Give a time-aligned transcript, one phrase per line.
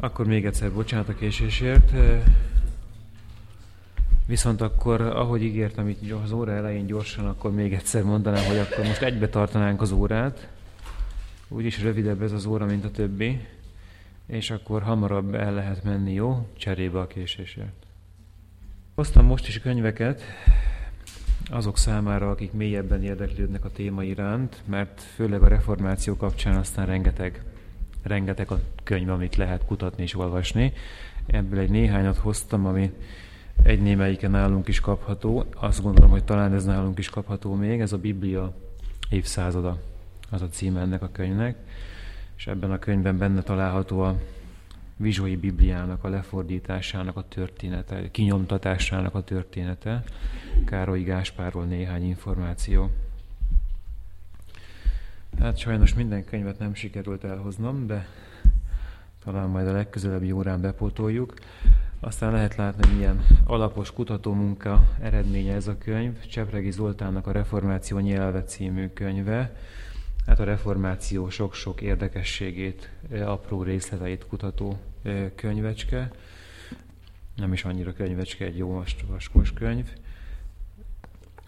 [0.00, 1.92] Akkor még egyszer bocsánat a késésért.
[4.26, 8.84] Viszont akkor, ahogy ígértem itt az óra elején gyorsan, akkor még egyszer mondanám, hogy akkor
[8.84, 10.48] most egybe tartanánk az órát.
[11.48, 13.46] Úgyis rövidebb ez az óra, mint a többi.
[14.26, 16.48] És akkor hamarabb el lehet menni, jó?
[16.56, 17.86] Cserébe a késésért.
[18.94, 20.22] Hoztam most is könyveket
[21.50, 27.42] azok számára, akik mélyebben érdeklődnek a téma iránt, mert főleg a reformáció kapcsán aztán rengeteg
[28.02, 30.72] rengeteg a könyv, amit lehet kutatni és olvasni.
[31.26, 32.92] Ebből egy néhányat hoztam, ami
[33.62, 35.44] egy némelyike nálunk is kapható.
[35.54, 37.80] Azt gondolom, hogy talán ez nálunk is kapható még.
[37.80, 38.56] Ez a Biblia
[39.10, 39.78] évszázada,
[40.30, 41.56] az a címe ennek a könyvnek.
[42.36, 44.20] És ebben a könyvben benne található a
[44.96, 50.04] Vizsói Bibliának a lefordításának a története, kinyomtatásának a története.
[50.64, 52.90] Károly Gáspárról néhány információ.
[55.38, 58.06] Hát sajnos minden könyvet nem sikerült elhoznom, de
[59.24, 61.34] talán majd a legközelebbi órán bepótoljuk.
[62.00, 66.26] Aztán lehet látni, milyen alapos kutatómunka eredménye ez a könyv.
[66.26, 69.56] Csepregi Zoltánnak a Reformáció nyelve című könyve.
[70.26, 72.90] Hát a reformáció sok-sok érdekességét,
[73.24, 74.78] apró részleteit kutató
[75.34, 76.10] könyvecske.
[77.36, 79.92] Nem is annyira könyvecske, egy jó vaskos könyv.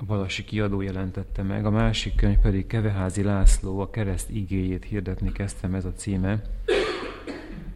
[0.07, 5.75] Balasi kiadó jelentette meg, a másik könyv pedig Keveházi László, a kereszt igéjét hirdetni kezdtem,
[5.75, 6.43] ez a címe.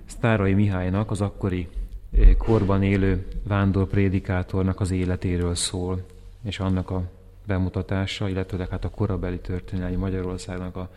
[0.05, 1.69] Sztárai Mihálynak, az akkori
[2.13, 6.07] eh, korban élő vándorprédikátornak az életéről szól,
[6.43, 7.11] és annak a
[7.47, 10.91] bemutatása, illetőleg hát a korabeli történelmi Magyarországnak a,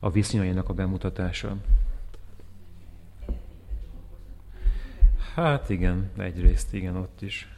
[0.00, 1.56] a viszonyainak a bemutatása.
[5.34, 7.48] Hát igen, egyrészt igen, ott is.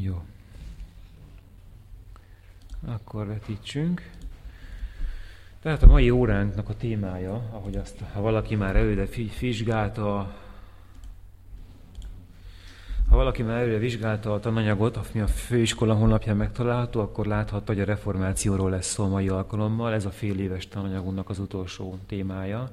[0.00, 0.22] Jó.
[2.86, 4.10] Akkor vetítsünk.
[5.62, 9.06] Tehát a mai óránknak a témája, ahogy azt, ha valaki már előre
[9.40, 10.34] vizsgálta,
[13.08, 17.80] ha valaki már előre vizsgálta a tananyagot, ami a főiskola honlapján megtalálható, akkor láthatta, hogy
[17.80, 19.92] a reformációról lesz szó a mai alkalommal.
[19.92, 22.70] Ez a fél éves tananyagunknak az utolsó témája.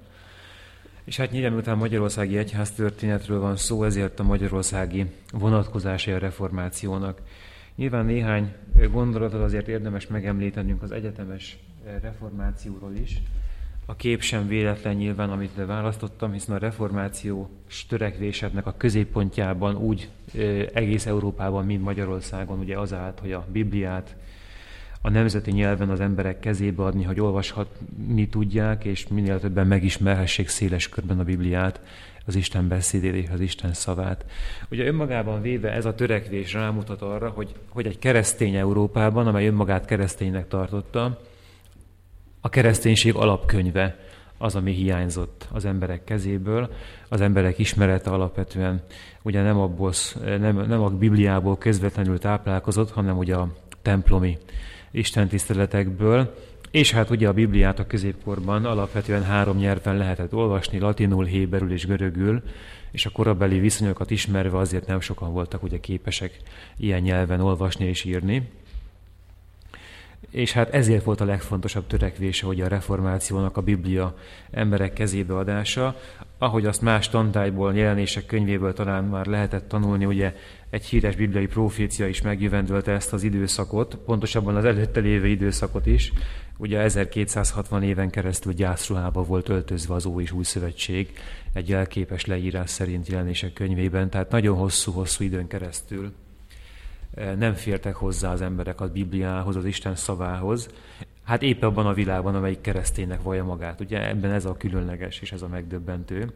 [1.09, 7.21] És hát nyilván miután Magyarországi Egyház történetről van szó, ezért a magyarországi vonatkozásai a reformációnak.
[7.75, 8.53] Nyilván néhány
[8.91, 11.57] gondolatot azért érdemes megemlítenünk az egyetemes
[12.01, 13.21] reformációról is.
[13.85, 17.49] A kép sem véletlen nyilván, amit választottam, hiszen a reformáció
[17.87, 20.09] törekvésednek a középpontjában úgy
[20.73, 24.15] egész Európában, mint Magyarországon ugye az állt, hogy a Bibliát
[25.01, 30.89] a nemzeti nyelven az emberek kezébe adni, hogy olvashatni tudják, és minél többen megismerhessék széles
[30.89, 31.81] körben a Bibliát,
[32.25, 34.25] az Isten beszédét az Isten szavát.
[34.71, 39.85] Ugye önmagában véve ez a törekvés rámutat arra, hogy, hogy egy keresztény Európában, amely önmagát
[39.85, 41.19] kereszténynek tartotta,
[42.41, 43.97] a kereszténység alapkönyve
[44.37, 46.69] az, ami hiányzott az emberek kezéből.
[47.09, 48.81] Az emberek ismerete alapvetően
[49.21, 49.93] ugye nem, abból,
[50.23, 54.37] nem, nem a Bibliából közvetlenül táplálkozott, hanem ugye a templomi
[54.91, 56.35] istentiszteletekből,
[56.71, 61.85] és hát ugye a Bibliát a középkorban alapvetően három nyelven lehetett olvasni, latinul, héberül és
[61.85, 62.43] görögül,
[62.91, 66.37] és a korabeli viszonyokat ismerve azért nem sokan voltak ugye képesek
[66.77, 68.49] ilyen nyelven olvasni és írni.
[70.29, 74.15] És hát ezért volt a legfontosabb törekvése, hogy a reformációnak a Biblia
[74.51, 75.95] emberek kezébe adása.
[76.37, 80.35] Ahogy azt más tantályból, jelenések könyvéből talán már lehetett tanulni, ugye
[80.69, 86.13] egy híres bibliai profécia is megjövendölte ezt az időszakot, pontosabban az előtte lévő időszakot is.
[86.57, 91.13] Ugye 1260 éven keresztül gyászruhába volt öltözve az Ó és Új Szövetség,
[91.53, 96.13] egy jelképes leírás szerint jelenések könyvében, tehát nagyon hosszú-hosszú időn keresztül
[97.37, 100.69] nem fértek hozzá az emberek a Bibliához, az Isten szavához.
[101.23, 103.81] Hát épp abban a világban, amelyik kereszténynek vallja magát.
[103.81, 106.33] Ugye ebben ez a különleges és ez a megdöbbentő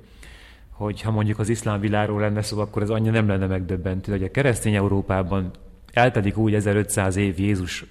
[0.73, 4.23] hogy ha mondjuk az iszlám világról lenne szó, akkor ez annyira nem lenne megdöbbentő, hogy
[4.23, 5.51] a keresztény Európában
[5.93, 7.85] eltelik úgy 1500 év Jézus,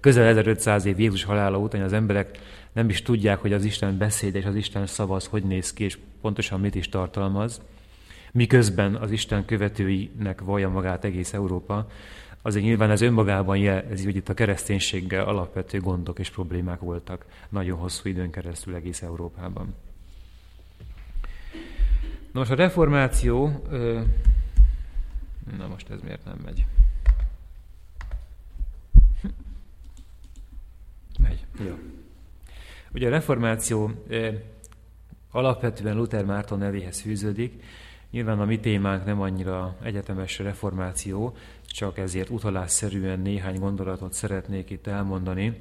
[0.00, 2.38] közel 1500 év Jézus halála után, az emberek
[2.72, 5.84] nem is tudják, hogy az Isten beszéd és az Isten szava az hogy néz ki,
[5.84, 7.60] és pontosan mit is tartalmaz.
[8.32, 11.86] Miközben az Isten követőinek vallja magát egész Európa,
[12.42, 17.78] azért nyilván ez önmagában jelzi, hogy itt a kereszténységgel alapvető gondok és problémák voltak nagyon
[17.78, 19.74] hosszú időn keresztül egész Európában.
[22.32, 23.64] Nos, a reformáció...
[25.58, 26.66] Na most ez miért nem megy?
[31.18, 31.46] Megy.
[31.66, 31.78] Jó.
[32.94, 33.90] Ugye a reformáció
[35.30, 37.62] alapvetően Luther Márton nevéhez fűződik,
[38.10, 41.36] Nyilván a mi témánk nem annyira egyetemes reformáció,
[41.66, 45.60] csak ezért utalásszerűen néhány gondolatot szeretnék itt elmondani.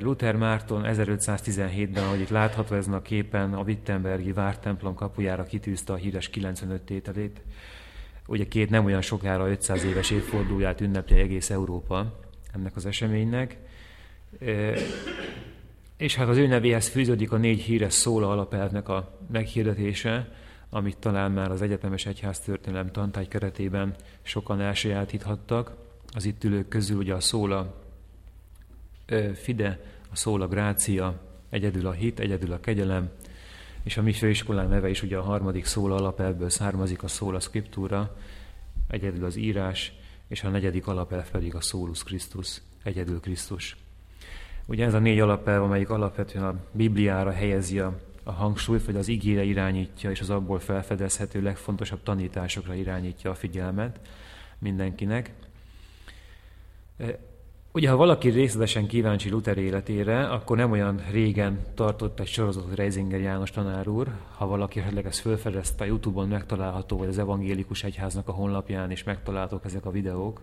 [0.00, 5.96] Luther Márton 1517-ben, ahogy itt látható ezen a képen, a Wittenbergi vártemplom kapujára kitűzte a
[5.96, 7.40] híres 95 tételét.
[8.26, 12.18] Ugye két nem olyan sokára 500 éves évfordulóját ünnepli egész Európa
[12.54, 13.56] ennek az eseménynek.
[15.96, 20.32] És hát az ő nevéhez fűződik a négy híres szóla alapelvnek a meghirdetése,
[20.70, 25.76] amit talán már az egyetemes egyház történelem tantály keretében sokan elsajátíthattak.
[26.14, 27.74] Az itt ülők közül ugye a szóla
[29.34, 29.80] fide,
[30.10, 31.20] a szóla grácia,
[31.50, 33.10] egyedül a hit, egyedül a kegyelem,
[33.82, 38.16] és a mi főiskolán neve is ugye a harmadik szóla alapelvből származik, a szóla scriptura,
[38.88, 39.92] egyedül az írás,
[40.28, 43.76] és a negyedik alapelv pedig a szólus Krisztus, egyedül Krisztus.
[44.66, 49.08] Ugye ez a négy alapelv, amelyik alapvetően a Bibliára helyezi a, a hangsúlyt, vagy az
[49.08, 54.00] igére irányítja, és az abból felfedezhető legfontosabb tanításokra irányítja a figyelmet
[54.58, 55.32] mindenkinek.
[56.96, 57.18] E,
[57.72, 63.20] ugye, ha valaki részletesen kíváncsi Luther életére, akkor nem olyan régen tartott egy sorozatot Reisinger
[63.20, 64.08] János tanár úr.
[64.36, 69.04] Ha valaki esetleg ezt felfedezte, a Youtube-on megtalálható, vagy az evangélikus egyháznak a honlapján is
[69.04, 70.40] megtalálhatók ezek a videók.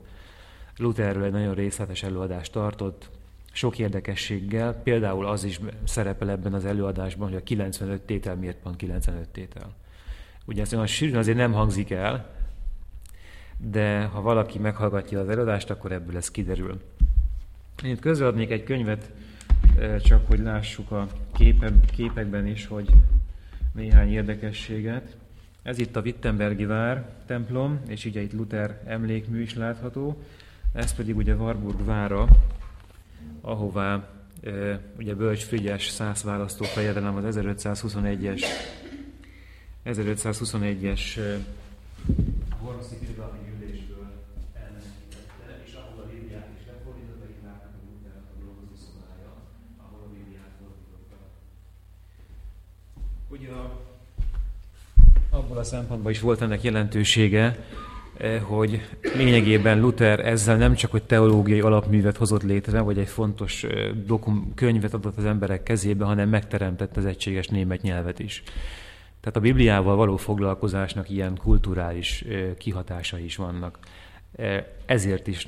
[0.77, 3.09] Lutherről egy nagyon részletes előadást tartott,
[3.55, 4.73] sok érdekességgel.
[4.73, 9.73] Például az is szerepel ebben az előadásban, hogy a 95 tétel miért van 95 tétel.
[10.45, 12.29] Ugye ez olyan sűrűn azért nem hangzik el,
[13.57, 16.81] de ha valaki meghallgatja az előadást, akkor ebből ez kiderül.
[17.83, 19.11] Én itt közreadnék egy könyvet,
[19.77, 22.89] eh, csak hogy lássuk a képe, képekben is, hogy
[23.73, 25.17] néhány érdekességet.
[25.61, 30.21] Ez itt a Wittenbergi vár templom, és ugye itt Luther emlékmű is látható.
[30.73, 32.27] Ez pedig ugye Warburg vára,
[33.45, 34.09] ahová
[34.97, 38.43] ugye Bölcs Frigyes száz választó fejedelem az 1521-es
[39.85, 41.39] 1521-es e,
[42.59, 44.07] Hornoszi Birodalmi Gyűlésből
[44.53, 49.31] elmenekítette, és ahol a Bibliát is lefordította, itt látnak a Luthernak a dolgozó szobája,
[49.77, 51.17] ahol a Bibliát fordította.
[53.27, 53.49] Ugye
[55.29, 57.65] abból a szempontból is volt ennek jelentősége,
[58.43, 58.81] hogy
[59.15, 64.51] lényegében Luther ezzel nem csak hogy teológiai alapművet hozott létre, vagy egy fontos eh, dokum,
[64.55, 68.43] könyvet adott az emberek kezébe, hanem megteremtett az egységes német nyelvet is.
[69.19, 73.79] Tehát a Bibliával való foglalkozásnak ilyen kulturális eh, kihatásai is vannak.
[74.85, 75.47] Ezért is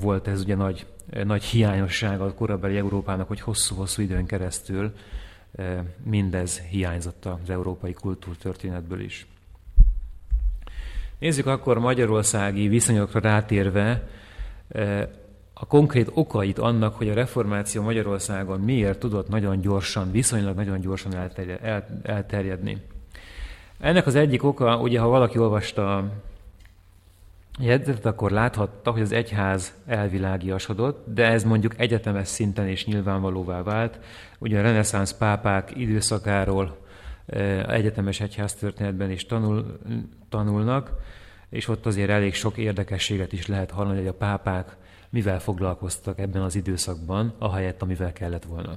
[0.00, 0.86] volt ez ugye nagy,
[1.24, 4.92] nagy hiányossága a korabeli Európának, hogy hosszú-hosszú időn keresztül
[6.02, 9.26] mindez hiányzott az európai kultúrtörténetből is.
[11.18, 14.08] Nézzük akkor magyarországi viszonyokra rátérve
[14.68, 15.10] e,
[15.54, 21.30] a konkrét okait annak, hogy a reformáció Magyarországon miért tudott nagyon gyorsan, viszonylag nagyon gyorsan
[22.02, 22.82] elterjedni.
[23.80, 26.10] Ennek az egyik oka, ugye ha valaki olvasta a
[27.58, 33.98] jegyzetet, akkor láthatta, hogy az egyház elvilágiasodott, de ez mondjuk egyetemes szinten is nyilvánvalóvá vált.
[34.38, 36.85] Ugye a reneszánsz pápák időszakáról
[37.66, 39.78] egyetemes egyháztörténetben is tanul,
[40.28, 40.92] tanulnak,
[41.48, 44.76] és ott azért elég sok érdekességet is lehet hallani, hogy a pápák
[45.10, 48.76] mivel foglalkoztak ebben az időszakban, ahelyett, amivel kellett volna.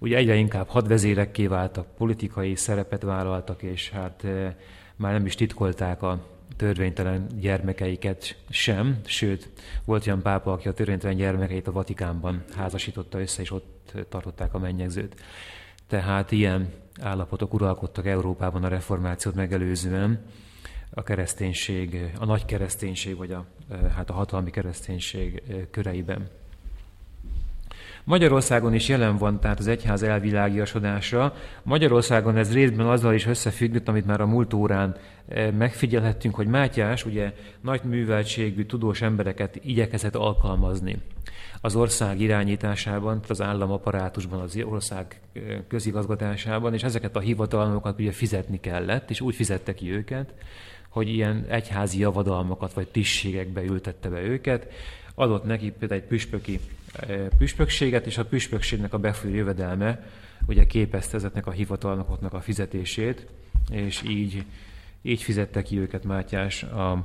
[0.00, 4.26] Ugye egyre inkább hadvezérekké váltak, politikai szerepet vállaltak, és hát
[4.96, 6.26] már nem is titkolták a
[6.56, 9.48] törvénytelen gyermekeiket sem, sőt,
[9.84, 14.58] volt olyan pápa, aki a törvénytelen gyermekeit a Vatikánban házasította össze, és ott tartották a
[14.58, 15.14] mennyegzőt.
[15.92, 16.68] Tehát ilyen
[17.00, 20.20] állapotok uralkodtak Európában a reformációt megelőzően,
[20.90, 23.44] a kereszténység, a nagy kereszténység, vagy a,
[23.96, 26.28] hát a hatalmi kereszténység köreiben.
[28.04, 31.34] Magyarországon is jelen van tehát az egyház elvilágiasodása.
[31.62, 34.96] Magyarországon ez részben azzal is összefüggött, amit már a múlt órán
[35.58, 40.98] megfigyelhettünk, hogy Mátyás ugye nagy műveltségű, tudós embereket igyekezett alkalmazni
[41.60, 45.20] az ország irányításában, az államaparátusban, az ország
[45.68, 50.34] közigazgatásában, és ezeket a hivatalnokat ugye fizetni kellett, és úgy fizette ki őket,
[50.88, 54.72] hogy ilyen egyházi javadalmakat vagy tisztségekbe ültette be őket,
[55.14, 56.60] adott neki például egy püspöki
[57.38, 60.06] püspökséget, és a püspökségnek a befolyó jövedelme
[60.46, 63.26] ugye képezte ezeknek a hivatalnokoknak a fizetését,
[63.70, 64.44] és így,
[65.02, 67.04] így fizette ki őket Mátyás a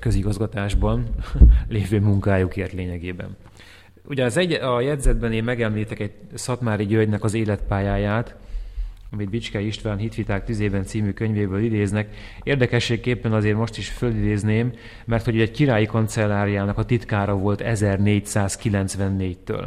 [0.00, 1.08] közigazgatásban
[1.68, 3.36] lévő munkájukért lényegében.
[4.08, 8.36] Ugye az egy, a jegyzetben én megemlítek egy Szatmári Györgynek az életpályáját,
[9.12, 12.16] amit Bicske István Hitviták tüzében című könyvéből idéznek.
[12.42, 14.72] Érdekességképpen azért most is fölidézném,
[15.04, 19.66] mert hogy egy királyi kancelláriának a titkára volt 1494-től.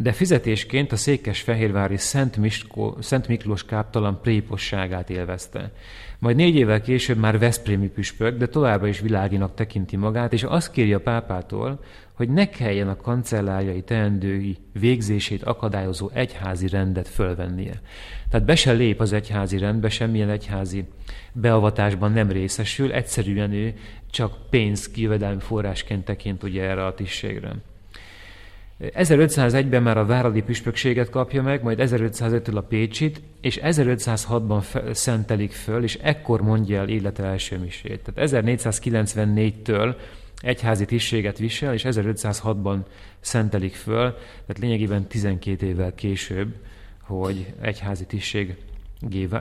[0.00, 5.72] de fizetésként a székesfehérvári Szent, Miskó, Szent Miklós káptalan préposságát élvezte.
[6.18, 10.70] Majd négy évvel később már Veszprémi püspök, de továbbra is világinak tekinti magát, és azt
[10.70, 11.80] kéri a pápától,
[12.18, 17.80] hogy ne kelljen a kancellárjai teendői végzését akadályozó egyházi rendet fölvennie.
[18.30, 20.84] Tehát be se lép az egyházi rendbe, semmilyen egyházi
[21.32, 23.74] beavatásban nem részesül, egyszerűen ő
[24.10, 27.52] csak pénz kijövedelmi forrásként tekint ugye erre a tisztségre.
[28.80, 35.82] 1501-ben már a Váradi püspökséget kapja meg, majd 1505-től a Pécsit, és 1506-ban szentelik föl,
[35.82, 38.10] és ekkor mondja el élete első misét.
[38.14, 39.94] Tehát 1494-től
[40.40, 42.78] egyházi tisztséget visel, és 1506-ban
[43.20, 46.54] szentelik föl, tehát lényegében 12 évvel később,
[47.00, 48.56] hogy egyházi tisztség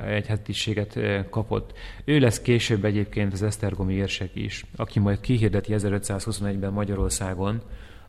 [0.05, 1.73] egyházi kapott.
[2.05, 7.61] Ő lesz később egyébként az Esztergomi érsek is, aki majd kihirdeti 1521-ben Magyarországon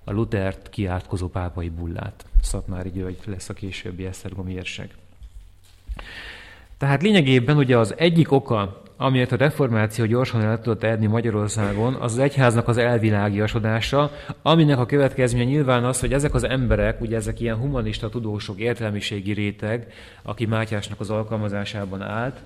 [0.04, 2.24] a Lutert kiátkozó pápai bullát.
[2.42, 4.94] Szatmári György lesz a későbbi Esztergomi érsek.
[6.78, 12.12] Tehát lényegében ugye az egyik oka amiért a reformáció gyorsan el tudott edni Magyarországon, az
[12.12, 14.10] az egyháznak az elvilágiasodása,
[14.42, 19.32] aminek a következménye nyilván az, hogy ezek az emberek, ugye ezek ilyen humanista tudósok, értelmiségi
[19.32, 22.36] réteg, aki Mátyásnak az alkalmazásában állt,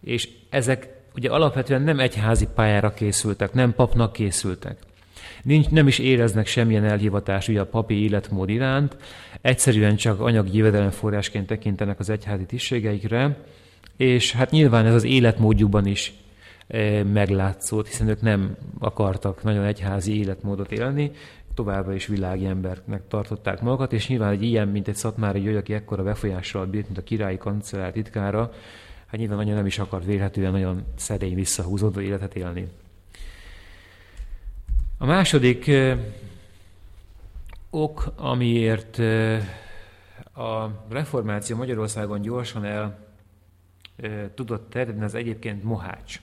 [0.00, 4.76] és ezek ugye alapvetően nem egyházi pályára készültek, nem papnak készültek.
[5.42, 8.96] Nincs, nem is éreznek semmilyen elhivatást ugye a papi életmód iránt,
[9.40, 13.36] egyszerűen csak anyagi jövedelemforrásként tekintenek az egyházi tisztségeikre,
[13.96, 16.12] és hát nyilván ez az életmódjukban is
[16.66, 21.10] e, meglátszott, hiszen ők nem akartak nagyon egyházi életmódot élni,
[21.54, 25.74] továbbra is világi embernek tartották magukat, és nyilván egy ilyen, mint egy Szatmári György, aki
[25.74, 28.52] ekkora befolyással bírt, mint a királyi kancellár titkára,
[29.06, 32.68] hát nyilván nagyon nem is akart vélhetően nagyon szerény visszahúzódó életet élni.
[34.98, 35.98] A második eh,
[37.70, 39.42] ok, amiért eh,
[40.34, 43.03] a reformáció Magyarországon gyorsan el
[44.34, 46.20] tudott terjedni, az egyébként Mohács.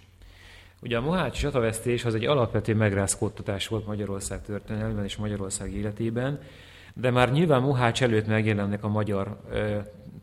[0.81, 6.39] Ugye a Mohács csatavesztés az egy alapvető megrázkódtatás volt Magyarország történelmében és Magyarország életében,
[6.93, 9.41] de már nyilván Mohács előtt megjelennek a magyar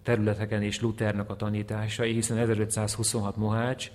[0.02, 3.90] területeken és Luthernak a tanításai, hiszen 1526 Mohács,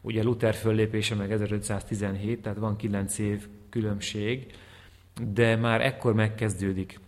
[0.00, 4.52] ugye Luther föllépése meg 1517, tehát van 9 év különbség,
[5.32, 7.00] de már ekkor megkezdődik,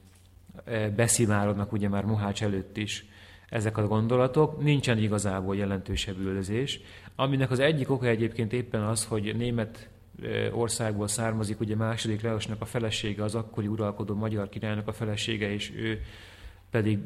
[0.97, 3.05] beszimárodnak ugye már Mohács előtt is
[3.51, 6.81] ezek a gondolatok, nincsen igazából jelentősebb üldözés,
[7.17, 9.89] aminek az egyik oka egyébként éppen az, hogy német
[10.53, 15.73] országból származik, ugye második Leosnak a felesége, az akkori uralkodó magyar királynak a felesége, és
[15.77, 16.01] ő
[16.71, 16.99] pedig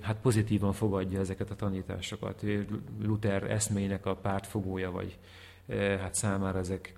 [0.00, 2.42] hát pozitívan fogadja ezeket a tanításokat.
[2.42, 2.66] Ő
[3.02, 5.18] Luther eszmének a pártfogója, vagy
[6.00, 6.94] hát számára ezek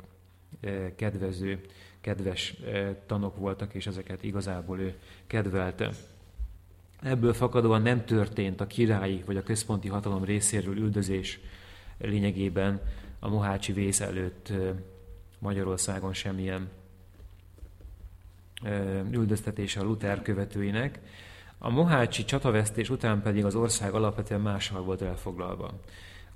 [0.96, 1.60] kedvező,
[2.00, 2.56] kedves
[3.06, 4.94] tanok voltak, és ezeket igazából ő
[5.26, 5.90] kedvelte.
[7.04, 11.40] Ebből fakadóan nem történt a királyi vagy a központi hatalom részéről üldözés
[11.98, 12.80] lényegében
[13.18, 14.52] a Mohácsi vész előtt
[15.38, 16.68] Magyarországon semmilyen
[19.10, 21.00] üldöztetése a Luther követőinek.
[21.58, 25.80] A Mohácsi csatavesztés után pedig az ország alapvetően máshol volt elfoglalva.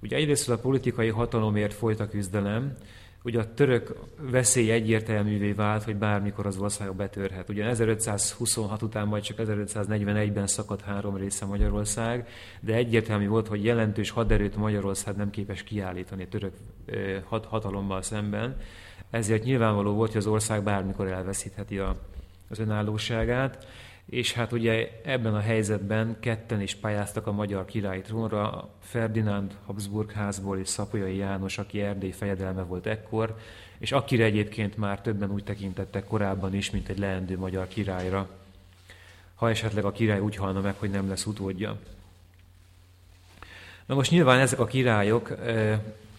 [0.03, 2.77] Ugye egyrészt a politikai hatalomért folyt a küzdelem,
[3.23, 7.49] Ugye a török veszély egyértelművé vált, hogy bármikor az ország betörhet.
[7.49, 12.29] Ugye 1526 után majd csak 1541-ben szakadt három része Magyarország,
[12.61, 16.53] de egyértelmű volt, hogy jelentős haderőt Magyarország nem képes kiállítani a török
[17.25, 18.57] hat hatalommal szemben.
[19.11, 21.97] Ezért nyilvánvaló volt, hogy az ország bármikor elveszítheti a,
[22.49, 23.67] az önállóságát
[24.11, 30.13] és hát ugye ebben a helyzetben ketten is pályáztak a magyar királyi trónra, Ferdinánd Habsburg
[30.13, 33.37] házból és Szapolyai János, aki Erdély fejedelme volt ekkor,
[33.79, 38.29] és akire egyébként már többen úgy tekintettek korábban is, mint egy leendő magyar királyra,
[39.35, 41.79] ha esetleg a király úgy halna meg, hogy nem lesz utódja.
[43.87, 45.37] Na most nyilván ezek a királyok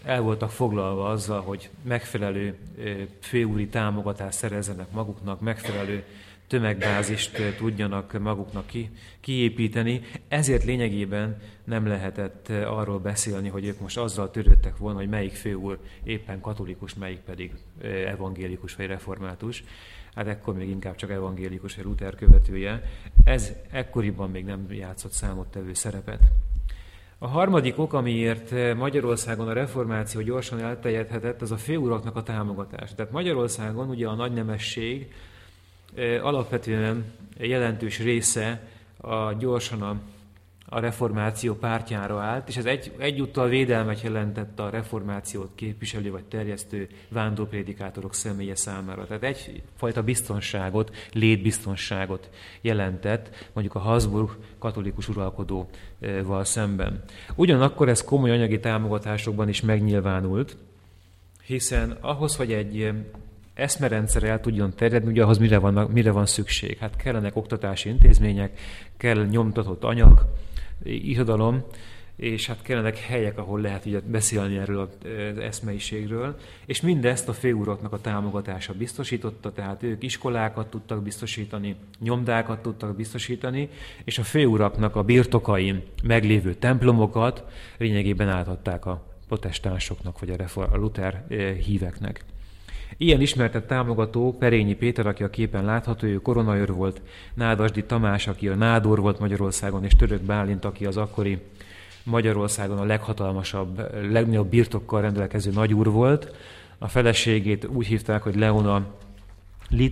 [0.04, 2.58] el voltak foglalva azzal, hogy megfelelő
[3.20, 6.04] főúri támogatást szerezzenek maguknak, megfelelő
[6.50, 8.90] tömegbázist tudjanak maguknak ki,
[9.20, 10.00] kiépíteni.
[10.28, 15.78] Ezért lényegében nem lehetett arról beszélni, hogy ők most azzal törődtek volna, hogy melyik főúr
[16.04, 17.52] éppen katolikus, melyik pedig
[18.06, 19.64] evangélikus vagy református.
[20.14, 22.82] Hát ekkor még inkább csak evangélikus vagy Luther követője.
[23.24, 26.20] Ez ekkoriban még nem játszott számottevő szerepet.
[27.18, 32.94] A harmadik ok, amiért Magyarországon a reformáció gyorsan elterjedhetett, az a főuraknak a támogatása.
[32.94, 35.12] Tehát Magyarországon ugye a nagynemesség,
[36.22, 37.04] alapvetően
[37.38, 40.00] jelentős része a gyorsan a,
[40.66, 46.88] a reformáció pártjára állt, és ez egy, egyúttal védelmet jelentett a reformációt képviselő vagy terjesztő
[47.08, 49.06] vándorprédikátorok személye számára.
[49.06, 52.30] Tehát egyfajta biztonságot, létbiztonságot
[52.60, 57.02] jelentett mondjuk a Habsburg katolikus uralkodóval szemben.
[57.34, 60.56] Ugyanakkor ez komoly anyagi támogatásokban is megnyilvánult,
[61.46, 62.92] hiszen ahhoz, hogy egy
[63.60, 66.78] eszmerendszer el tudjon terjedni, ugye ahhoz mire van, mire van szükség?
[66.78, 68.60] Hát kellenek oktatási intézmények,
[68.96, 70.24] kell nyomtatott anyag,
[70.84, 71.64] irodalom,
[72.16, 76.36] és hát kellenek helyek, ahol lehet ugye beszélni erről az eszmeiségről,
[76.66, 83.68] és mindezt a főuraknak a támogatása biztosította, tehát ők iskolákat tudtak biztosítani, nyomdákat tudtak biztosítani,
[84.04, 87.44] és a főuraknak a birtokain meglévő templomokat
[87.78, 91.24] lényegében átadták a protestánsoknak, vagy a, reform, a Luther
[91.64, 92.24] híveknek.
[92.96, 97.00] Ilyen ismertett támogató Perényi Péter, aki a képen látható, ő koronaőr volt,
[97.34, 101.38] Nádasdi Tamás, aki a Nádor volt Magyarországon, és Török Bálint, aki az akkori
[102.02, 106.34] Magyarországon a leghatalmasabb, legnagyobb birtokkal rendelkező nagyúr volt.
[106.78, 108.86] A feleségét úgy hívták, hogy Leona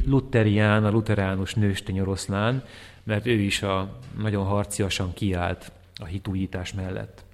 [0.06, 2.64] Luterián, a luteránus nőstény oroszlán,
[3.04, 7.24] mert ő is a, nagyon harciasan kiállt a hitújítás mellett.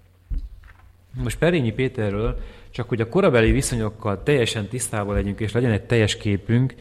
[1.22, 2.38] Most Perényi Péterről
[2.74, 6.74] csak hogy a korabeli viszonyokkal teljesen tisztában legyünk, és legyen egy teljes képünk,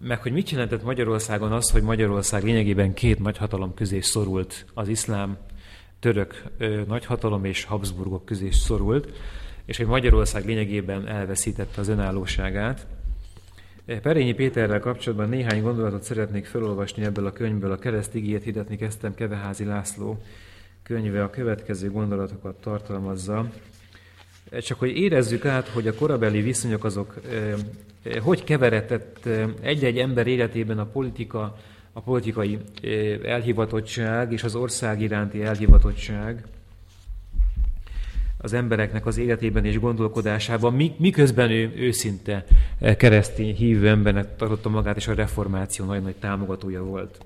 [0.00, 5.36] meg hogy mit jelentett Magyarországon az, hogy Magyarország lényegében két nagyhatalom közé szorult, az iszlám,
[6.00, 9.12] török ö, nagyhatalom és Habsburgok közé szorult,
[9.64, 12.86] és hogy Magyarország lényegében elveszítette az önállóságát.
[14.02, 17.72] Perényi Péterrel kapcsolatban néhány gondolatot szeretnék felolvasni ebből a könyvből.
[17.72, 20.22] A kereszt ígért hirdetni kezdtem Keveházi László
[20.82, 23.50] könyve a következő gondolatokat tartalmazza.
[24.60, 27.20] Csak hogy érezzük át, hogy a korabeli viszonyok azok
[28.22, 29.28] hogy keveredett
[29.60, 31.56] egy-egy ember életében a politika,
[31.92, 32.58] a politikai
[33.24, 36.44] elhivatottság és az ország iránti elhivatottság
[38.40, 42.44] az embereknek az életében és gondolkodásában, miközben ő őszinte
[42.96, 47.18] keresztény hívő embernek tartotta magát, és a reformáció nagy-nagy támogatója volt.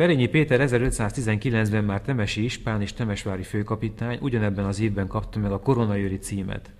[0.00, 5.60] Perényi Péter 1519-ben már Temesi Ispán és Temesvári főkapitány ugyanebben az évben kapta meg a
[5.60, 6.70] koronajöri címet.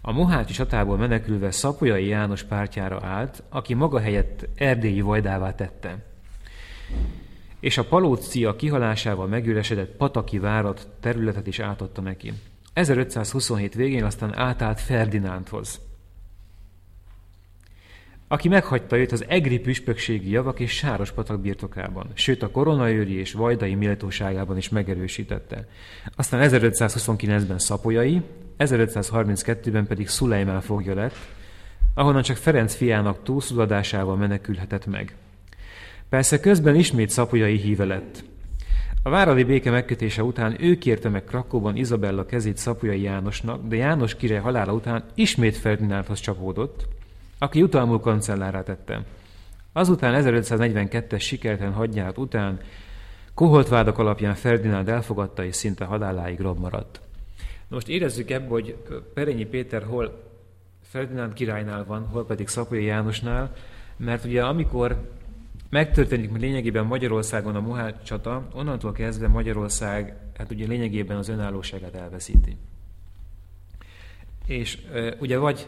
[0.00, 6.04] A Mohácsi csatából menekülve Szapolyai János pártjára állt, aki maga helyett erdélyi vajdává tette.
[7.60, 12.32] És a Palócia kihalásával megüresedett Pataki várat területet is átadta neki.
[12.72, 15.80] 1527 végén aztán átállt Ferdinándhoz
[18.32, 23.32] aki meghagyta őt az egri püspökségi javak és sáros patak birtokában, sőt a koronaőri és
[23.32, 25.66] vajdai méltóságában is megerősítette.
[26.16, 28.22] Aztán 1529-ben Szapolyai,
[28.58, 31.16] 1532-ben pedig Szulejmán fogja lett,
[31.94, 35.14] ahonnan csak Ferenc fiának túlszuladásával menekülhetett meg.
[36.08, 38.24] Persze közben ismét Szapolyai híve lett.
[39.02, 44.16] A várali béke megkötése után ő kérte meg Krakóban Izabella kezét Szapolyai Jánosnak, de János
[44.16, 47.00] király halála után ismét Ferdinándhoz csapódott,
[47.42, 49.04] aki jutalmul kancellárá tette.
[49.72, 52.60] Azután 1542-es sikertelen hadjárat után
[53.34, 57.00] koholt vádak alapján Ferdinánd elfogadta és szinte haláláig rob maradt.
[57.68, 58.76] Most érezzük ebből, hogy
[59.14, 60.30] Perényi Péter hol
[60.82, 63.52] Ferdinánd királynál van, hol pedig Szapolyai Jánosnál,
[63.96, 65.10] mert ugye amikor
[65.70, 72.56] megtörténik lényegében Magyarországon a Mohács csata, onnantól kezdve Magyarország hát ugye lényegében az önállóságát elveszíti.
[74.46, 74.78] És
[75.20, 75.66] ugye vagy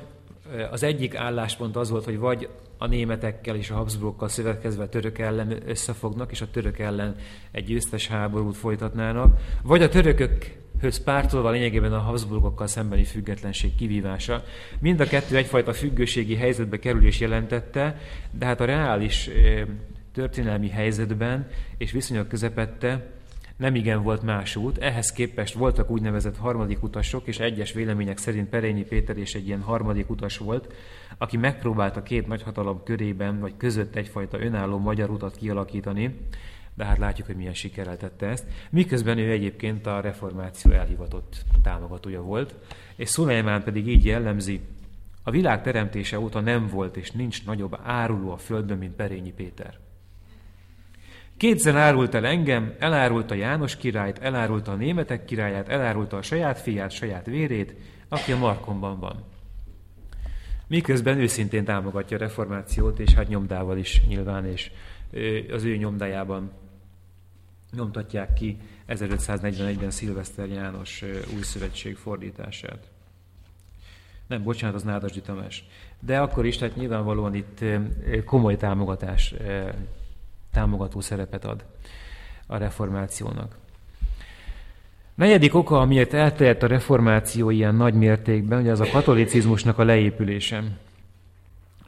[0.71, 5.19] az egyik álláspont az volt, hogy vagy a németekkel és a Habsburgokkal szövetkezve a török
[5.19, 7.17] ellen összefognak, és a török ellen
[7.51, 14.43] egy győztes háborút folytatnának, vagy a törökökhöz pártolva lényegében a Habsburgokkal szembeni függetlenség kivívása.
[14.81, 17.99] Mind a kettő egyfajta függőségi helyzetbe kerülés jelentette,
[18.31, 19.31] de hát a reális
[20.13, 21.47] történelmi helyzetben
[21.79, 23.13] és viszonyok közepette
[23.57, 28.49] nem igen volt más út, ehhez képest voltak úgynevezett harmadik utasok, és egyes vélemények szerint
[28.49, 30.73] Perényi Péter is egy ilyen harmadik utas volt,
[31.19, 36.17] aki megpróbálta két nagyhatalom körében, vagy között egyfajta önálló magyar utat kialakítani,
[36.75, 38.45] de hát látjuk, hogy milyen sikerrel tette ezt.
[38.71, 42.55] Miközben ő egyébként a reformáció elhivatott támogatója volt,
[42.97, 44.61] és Szulajmán pedig így jellemzi,
[45.27, 49.84] a világ teremtése óta nem volt és nincs nagyobb áruló a földön, mint Perényi Péter.
[51.37, 56.91] Kétszer árult el engem, elárulta János királyt, elárulta a németek királyát, elárulta a saját fiát,
[56.91, 57.75] saját vérét,
[58.09, 59.25] aki a Markonban van.
[60.67, 64.71] Miközben őszintén támogatja a reformációt, és hát nyomdával is nyilván, és
[65.51, 66.51] az ő nyomdájában
[67.73, 68.57] nyomtatják ki
[68.89, 71.03] 1541-ben Szilveszter János
[71.35, 72.91] új szövetség fordítását.
[74.27, 75.65] Nem, bocsánat, az Nádasdi Tamás.
[76.01, 77.65] De akkor is, tehát nyilvánvalóan itt
[78.25, 79.35] komoly támogatás
[80.55, 81.65] támogató szerepet ad.
[82.47, 83.57] a reformációnak.
[85.15, 90.63] Negyedik oka, amiért elterjedt a reformáció ilyen nagy mértékben, ugye az a katolicizmusnak a leépülése.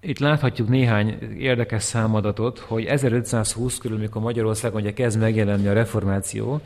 [0.01, 6.61] Itt láthatjuk néhány érdekes számadatot, hogy 1520 körül, mikor Magyarországon ugye kezd megjelenni a reformáció,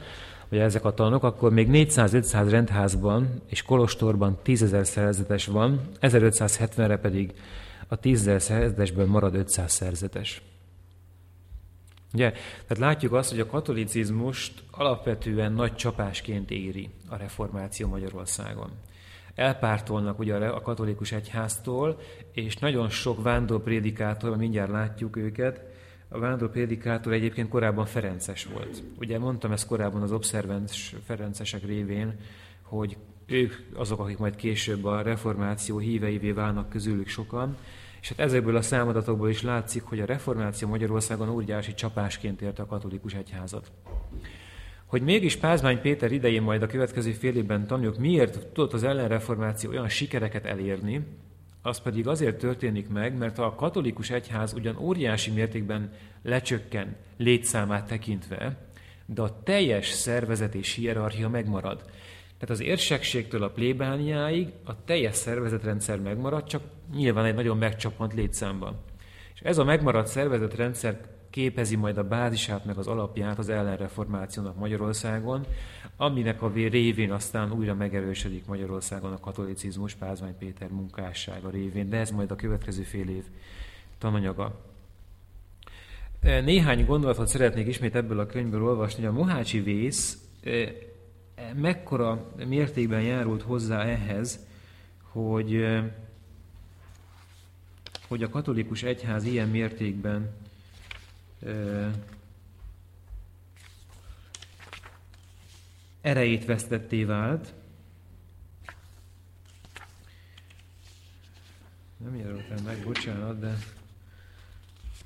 [0.49, 7.33] vagy ezek a tanok, akkor még 400-500 rendházban és kolostorban 10.000 szerzetes van, 1570-re pedig
[7.89, 10.43] a 10.000 szerzetesből marad 500 szerzetes.
[12.13, 12.31] Ugye,
[12.67, 18.71] tehát látjuk azt, hogy a katolicizmust alapvetően nagy csapásként éri a reformáció Magyarországon.
[19.35, 22.01] Elpártolnak ugye a katolikus egyháztól,
[22.33, 25.63] és nagyon sok vándorprédikátor, mindjárt látjuk őket,
[26.09, 28.83] a vándorprédikátor egyébként korábban Ferences volt.
[28.99, 32.19] Ugye mondtam ezt korábban az obszervens Ferencesek révén,
[32.63, 32.97] hogy
[33.27, 37.57] ők azok, akik majd később a reformáció híveivé válnak közülük sokan,
[38.01, 42.67] és hát ezekből a számadatokból is látszik, hogy a reformáció Magyarországon óriási csapásként érte a
[42.67, 43.73] katolikus egyházat.
[44.87, 49.71] Hogy mégis Pázmány Péter idején majd a következő fél évben tanuljuk, miért tudott az ellenreformáció
[49.71, 51.07] olyan sikereket elérni,
[51.63, 58.57] az pedig azért történik meg, mert a katolikus egyház ugyan óriási mértékben lecsökken létszámát tekintve,
[59.07, 61.85] de a teljes szervezet és hierarchia megmarad.
[62.41, 66.63] Tehát az érsekségtől a plébániáig a teljes szervezetrendszer megmarad, csak
[66.95, 68.77] nyilván egy nagyon megcsapant létszámban.
[69.35, 71.01] És ez a megmaradt szervezetrendszer
[71.31, 75.47] képezi majd a bázisát, meg az alapját az ellenreformációnak Magyarországon,
[75.97, 82.11] aminek a révén aztán újra megerősödik Magyarországon a katolicizmus Pázmány Péter munkássága révén, de ez
[82.11, 83.25] majd a következő fél év
[83.99, 84.61] tananyaga.
[86.21, 90.51] Néhány gondolatot szeretnék ismét ebből a könyvből olvasni, a Mohácsi vész e,
[91.55, 94.47] mekkora mértékben járult hozzá ehhez,
[95.03, 95.99] hogy, e,
[98.09, 100.31] hogy a katolikus egyház ilyen mértékben
[106.01, 107.55] erejét vesztetté vált.
[111.97, 113.59] Nem jelöltem meg, bocsánat, de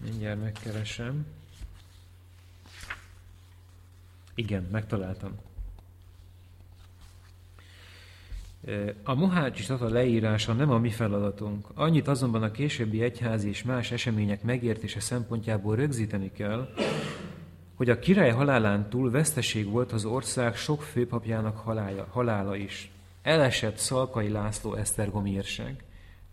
[0.00, 1.26] mindjárt megkeresem.
[4.34, 5.38] Igen, megtaláltam.
[9.02, 11.66] A Mohácsi Tata leírása nem a mi feladatunk.
[11.74, 16.68] Annyit azonban a későbbi egyházi és más események megértése szempontjából rögzíteni kell,
[17.74, 22.90] hogy a király halálán túl veszteség volt az ország sok főpapjának halála, halála is.
[23.22, 25.84] Elesett Szalkai László Esztergomi érsek,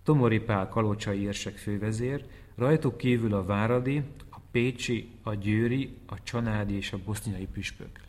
[0.03, 6.75] Tomori Pál Kalocsai érsek fővezér, rajtuk kívül a Váradi, a Pécsi, a Győri, a Csanádi
[6.75, 7.99] és a Boszniai püspök.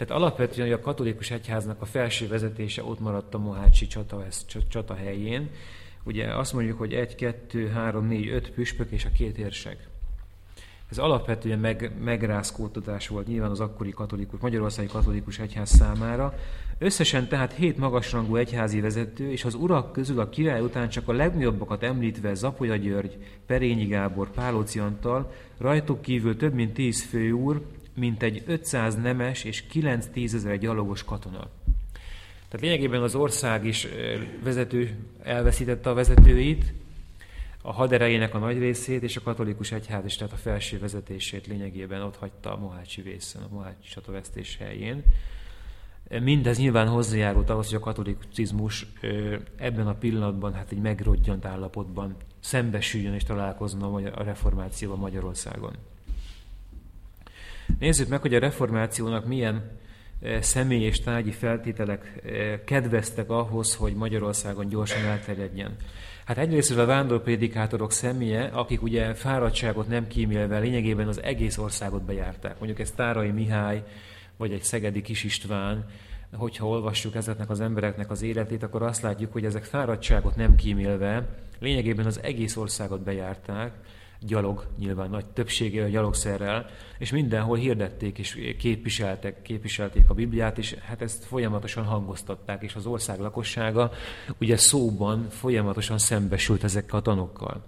[0.00, 4.24] Tehát alapvetően a katolikus egyháznak a felső vezetése ott maradt a Mohácsi csata,
[4.68, 5.50] csata helyén.
[6.02, 9.88] Ugye azt mondjuk, hogy egy, kettő, három, négy, öt püspök és a két érsek.
[10.90, 16.34] Ez alapvetően meg, megrázkódtatás volt nyilván az akkori katolikus, Magyarországi katolikus egyház számára.
[16.78, 21.12] Összesen tehát hét magasrangú egyházi vezető, és az urak közül a király után csak a
[21.12, 27.62] legnagyobbakat említve Zapolya György, Perényi Gábor, Pálóci Antal, rajtuk kívül több mint tíz főúr,
[28.00, 31.48] mint egy 500 nemes és 9-10 ezer gyalogos katona.
[32.48, 33.86] Tehát lényegében az ország is
[34.42, 36.72] vezető elveszítette a vezetőit,
[37.62, 42.02] a haderejének a nagy részét, és a katolikus egyház is, tehát a felső vezetését lényegében
[42.02, 45.02] ott hagyta a Mohácsi vészen, a Mohácsi csatavesztés helyén.
[46.20, 48.86] Mindez nyilván hozzájárult ahhoz, hogy a katolicizmus
[49.56, 55.72] ebben a pillanatban hát egy megrodjant állapotban szembesüljön és találkozzon a reformációval Magyarországon.
[57.78, 59.78] Nézzük meg, hogy a reformációnak milyen
[60.40, 62.22] személy és tárgyi feltételek
[62.64, 65.76] kedveztek ahhoz, hogy Magyarországon gyorsan elterjedjen.
[66.24, 72.58] Hát egyrészt a vándorprédikátorok személye, akik ugye fáradtságot nem kímélve lényegében az egész országot bejárták.
[72.58, 73.82] Mondjuk ez Tárai Mihály,
[74.36, 75.84] vagy egy Szegedi Kis István,
[76.32, 81.26] hogyha olvassuk ezeknek az embereknek az életét, akkor azt látjuk, hogy ezek fáradtságot nem kímélve
[81.58, 83.72] lényegében az egész országot bejárták,
[84.26, 86.66] gyalog, nyilván nagy többsége gyalogszerrel,
[86.98, 92.86] és mindenhol hirdették és képviseltek, képviselték a Bibliát, és hát ezt folyamatosan hangoztatták, és az
[92.86, 93.90] ország lakossága
[94.40, 97.62] ugye szóban folyamatosan szembesült ezekkel a tanokkal.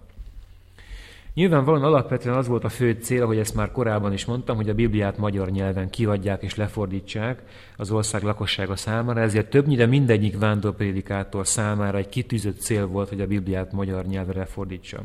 [1.34, 4.74] Nyilvánvalóan alapvetően az volt a fő cél, hogy ezt már korábban is mondtam, hogy a
[4.74, 7.42] Bibliát magyar nyelven kiadják és lefordítsák
[7.76, 13.26] az ország lakossága számára, ezért többnyire mindegyik vándorprédikátor számára egy kitűzött cél volt, hogy a
[13.26, 15.02] Bibliát magyar nyelvre lefordítsa.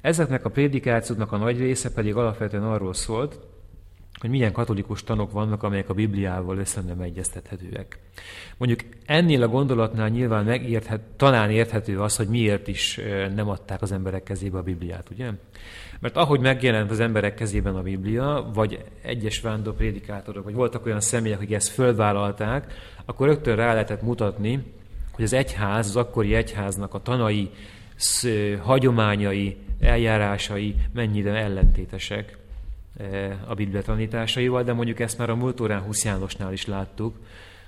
[0.00, 3.38] Ezeknek a prédikációknak a nagy része pedig alapvetően arról szólt,
[4.20, 7.98] hogy milyen katolikus tanok vannak, amelyek a Bibliával össze nem egyeztethetőek.
[8.56, 13.00] Mondjuk ennél a gondolatnál nyilván megérthet, talán érthető az, hogy miért is
[13.34, 15.30] nem adták az emberek kezébe a Bibliát, ugye?
[16.00, 21.00] Mert ahogy megjelent az emberek kezében a Biblia, vagy egyes vándor prédikátorok, vagy voltak olyan
[21.00, 22.72] személyek, akik ezt fölvállalták,
[23.04, 24.62] akkor rögtön rá lehetett mutatni,
[25.12, 27.50] hogy az egyház, az akkori egyháznak a tanai,
[28.62, 32.36] hagyományai, eljárásai mennyire ellentétesek
[33.46, 37.16] a Biblia tanításaival, de mondjuk ezt már a múlt órán Husz Jánosnál is láttuk,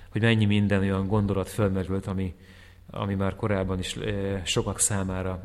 [0.09, 2.33] hogy mennyi minden olyan gondolat fölmerült, ami,
[2.89, 3.97] ami már korábban is
[4.43, 5.43] sokak számára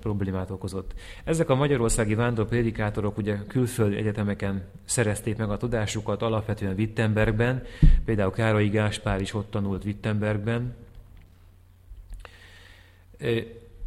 [0.00, 0.94] problémát okozott.
[1.24, 2.16] Ezek a magyarországi
[2.48, 7.62] prédikátorok ugye külföldi egyetemeken szerezték meg a tudásukat, alapvetően Wittenbergben,
[8.04, 10.74] például Károly Gáspár is ott tanult Wittenbergben.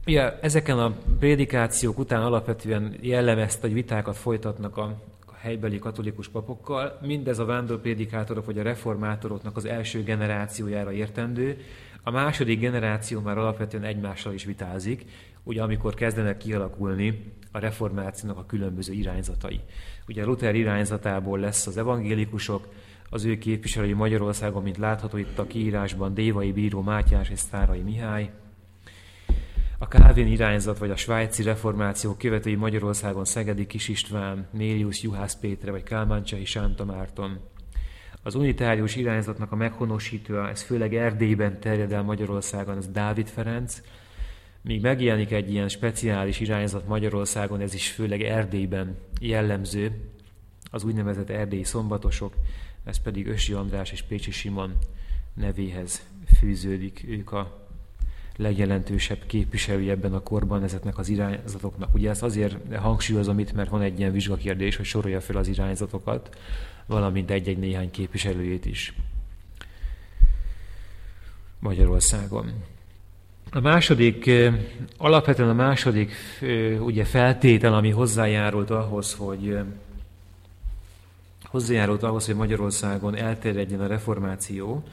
[0.08, 4.96] Ugye, ezeken a prédikációk után alapvetően jellemezte, hogy vitákat folytatnak a
[5.38, 11.58] helybeli katolikus papokkal, mindez a vándorprédikátorok vagy a reformátoroknak az első generációjára értendő,
[12.04, 15.06] a második generáció már alapvetően egymással is vitázik,
[15.44, 19.60] ugye amikor kezdenek kialakulni a reformációnak a különböző irányzatai.
[20.08, 22.68] Ugye Luther irányzatából lesz az evangélikusok,
[23.10, 28.30] az ő képviselői Magyarországon, mint látható itt a kiírásban, Dévai Bíró Mátyás és Szárai Mihály,
[29.80, 35.72] a Kávin irányzat vagy a svájci reformáció követői Magyarországon Szegedi Kis István, Nélius Juhász Péter
[35.72, 37.40] vagy Kálmáncsai Sánta Márton.
[38.24, 43.82] Az unitárius irányzatnak a meghonosítója, ez főleg Erdélyben terjed el Magyarországon, ez Dávid Ferenc,
[44.62, 50.12] míg megjelenik egy ilyen speciális irányzat Magyarországon, ez is főleg Erdélyben jellemző,
[50.72, 52.34] az úgynevezett erdélyi szombatosok,
[52.84, 54.74] ez pedig Ösi András és Pécsi Simon
[55.34, 56.08] nevéhez
[56.40, 57.06] fűződik.
[57.08, 57.67] Ők a
[58.38, 61.94] legjelentősebb képviselője ebben a korban ezeknek az irányzatoknak.
[61.94, 66.38] Ugye ezt azért hangsúlyozom itt, mert van egy ilyen vizsgakérdés, hogy sorolja fel az irányzatokat,
[66.86, 68.94] valamint egy-egy néhány képviselőjét is
[71.60, 72.52] Magyarországon.
[73.52, 74.32] A második,
[74.98, 76.14] alapvetően a második
[76.80, 79.58] ugye feltétel, ami hozzájárult ahhoz, hogy
[81.44, 84.84] hozzájárult ahhoz, hogy Magyarországon elterjedjen a reformáció,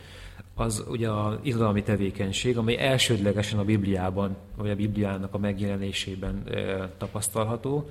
[0.54, 6.88] az ugye az irodalmi tevékenység, amely elsődlegesen a Bibliában, vagy a Bibliának a megjelenésében e,
[6.98, 7.90] tapasztalható.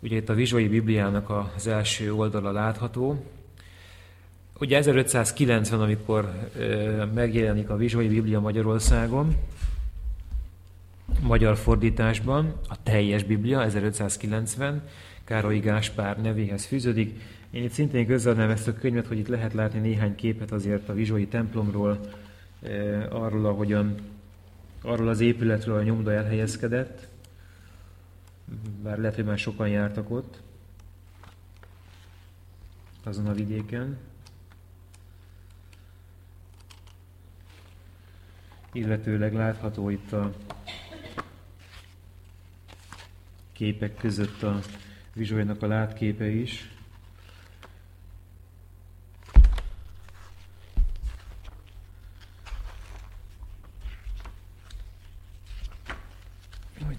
[0.00, 3.24] Ugye itt a Vizsói Bibliának az első oldala látható.
[4.58, 9.36] Ugye 1590, amikor e, megjelenik a Vizsói Biblia Magyarországon,
[11.22, 14.82] magyar fordításban, a teljes Biblia 1590,
[15.26, 19.78] Károly Gáspár nevéhez fűződik, én itt szintén közölnem ezt a könyvet, hogy itt lehet látni
[19.78, 22.00] néhány képet azért a Vizsói templomról,
[22.62, 23.94] eh, arról, ahogyan
[24.82, 27.08] arról az épületről a nyomda elhelyezkedett,
[28.82, 30.42] bár lehet, hogy már sokan jártak ott,
[33.04, 33.98] azon a vidéken.
[38.72, 40.32] Illetőleg látható itt a
[43.52, 44.60] képek között a
[45.16, 46.70] Vizsólynak a látképe is.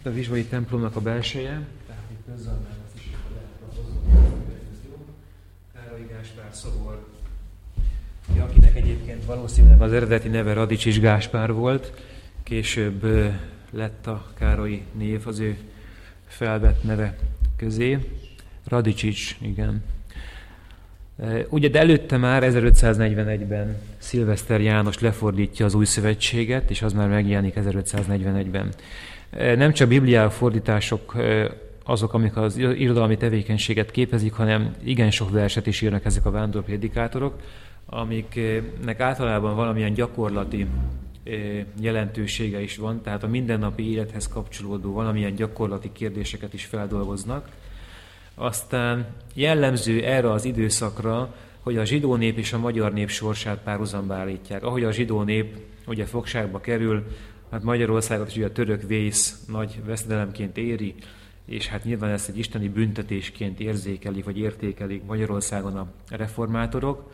[0.04, 3.12] a Vizsvai templomnak a belseje, tehát itt közzel ezt is
[5.74, 7.08] Károly Gáspár szobor,
[8.40, 11.94] akinek egyébként valószínűleg az eredeti neve Radicsis Gáspár volt,
[12.44, 13.04] később
[13.72, 15.58] lett a Károly név az ő
[16.28, 17.18] felvett neve
[17.58, 17.98] közé.
[18.68, 19.84] Radicsics, igen.
[21.50, 27.54] Ugye, de előtte már 1541-ben Szilveszter János lefordítja az új szövetséget, és az már megjelenik
[27.58, 28.70] 1541-ben.
[29.58, 31.16] Nem csak bibliai fordítások
[31.84, 37.42] azok, amik az irodalmi tevékenységet képezik, hanem igen sok verset is írnak ezek a vándorprédikátorok,
[37.86, 40.66] amiknek általában valamilyen gyakorlati
[41.80, 47.50] jelentősége is van, tehát a mindennapi élethez kapcsolódó valamilyen gyakorlati kérdéseket is feldolgoznak.
[48.36, 54.14] Aztán jellemző erre az időszakra, hogy a zsidó nép és a magyar nép sorsát párhuzamba
[54.14, 54.64] állítják.
[54.64, 57.04] Ahogy a zsidó nép ugye fogságba kerül,
[57.52, 60.96] hát Magyarországot is ugye a török vész nagy veszedelemként éri,
[61.46, 67.12] és hát nyilván ezt egy isteni büntetésként érzékelik, vagy értékelik Magyarországon a reformátorok,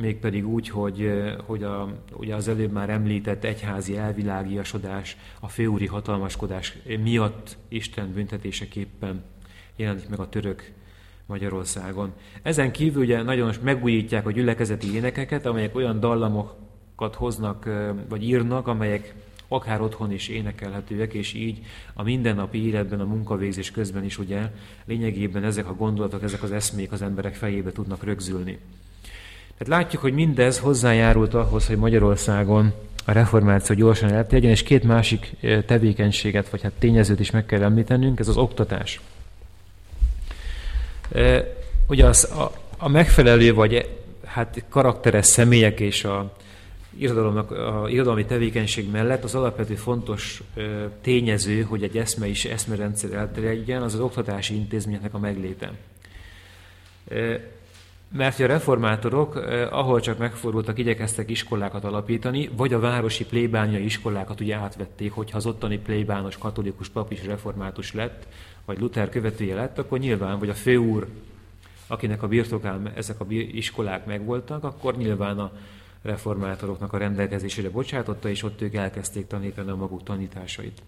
[0.00, 1.10] mégpedig úgy, hogy,
[1.46, 9.24] hogy a, ugye az előbb már említett egyházi elvilágiasodás, a főúri hatalmaskodás miatt Isten büntetéseképpen
[9.76, 10.72] jelenik meg a török
[11.26, 12.12] Magyarországon.
[12.42, 17.68] Ezen kívül ugye nagyon megújítják a gyülekezeti énekeket, amelyek olyan dallamokat hoznak,
[18.08, 19.14] vagy írnak, amelyek
[19.48, 24.52] akár otthon is énekelhetőek, és így a mindennapi életben, a munkavégzés közben is ugye
[24.84, 28.58] lényegében ezek a gondolatok, ezek az eszmék az emberek fejébe tudnak rögzülni.
[29.58, 32.72] Tehát látjuk, hogy mindez hozzájárult ahhoz, hogy Magyarországon
[33.04, 35.30] a reformáció gyorsan elterjedjen, és két másik
[35.66, 39.00] tevékenységet, vagy hát tényezőt is meg kell említenünk, ez az oktatás.
[41.86, 43.90] Ugye az, a, a megfelelő vagy
[44.24, 46.36] hát karakteres személyek és a,
[46.98, 50.42] irodalomnak, a irodalmi tevékenység mellett az alapvető fontos
[51.00, 55.72] tényező, hogy egy eszme is eszmerendszer elterjedjen, az az oktatási intézményeknek a megléte.
[58.12, 59.34] Mert a reformátorok,
[59.70, 65.46] ahol csak megfordultak, igyekeztek iskolákat alapítani, vagy a városi plébániai iskolákat ugye átvették, hogyha az
[65.46, 68.26] ottani plébános katolikus pap is református lett,
[68.64, 71.06] vagy Luther követője lett, akkor nyilván, vagy a főúr,
[71.86, 75.52] akinek a birtokán ezek a iskolák megvoltak, akkor nyilván a
[76.02, 80.82] reformátoroknak a rendelkezésére bocsátotta, és ott ők elkezdték tanítani a maguk tanításait.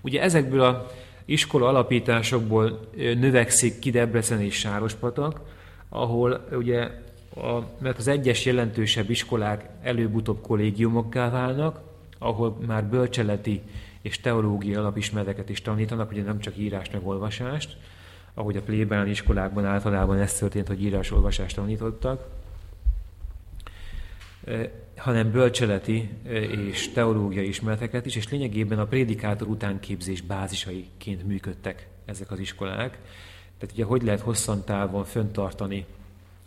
[0.00, 0.90] Ugye ezekből a
[1.24, 5.40] iskola alapításokból növekszik ki Debrecen és Sárospatak,
[5.92, 6.90] ahol ugye,
[7.36, 11.80] a, mert az egyes jelentősebb iskolák előbb-utóbb kollégiumokká válnak,
[12.18, 13.62] ahol már bölcseleti
[14.02, 17.76] és teológiai alapismereteket is tanítanak, ugye nem csak írás meg olvasást,
[18.34, 22.26] ahogy a plébán iskolákban általában ez történt, hogy írás-olvasást tanítottak,
[24.96, 26.10] hanem bölcseleti
[26.68, 32.98] és teológiai ismereteket is, és lényegében a prédikátor utánképzés bázisaiként működtek ezek az iskolák.
[33.62, 35.86] Tehát ugye hogy lehet hosszan távon föntartani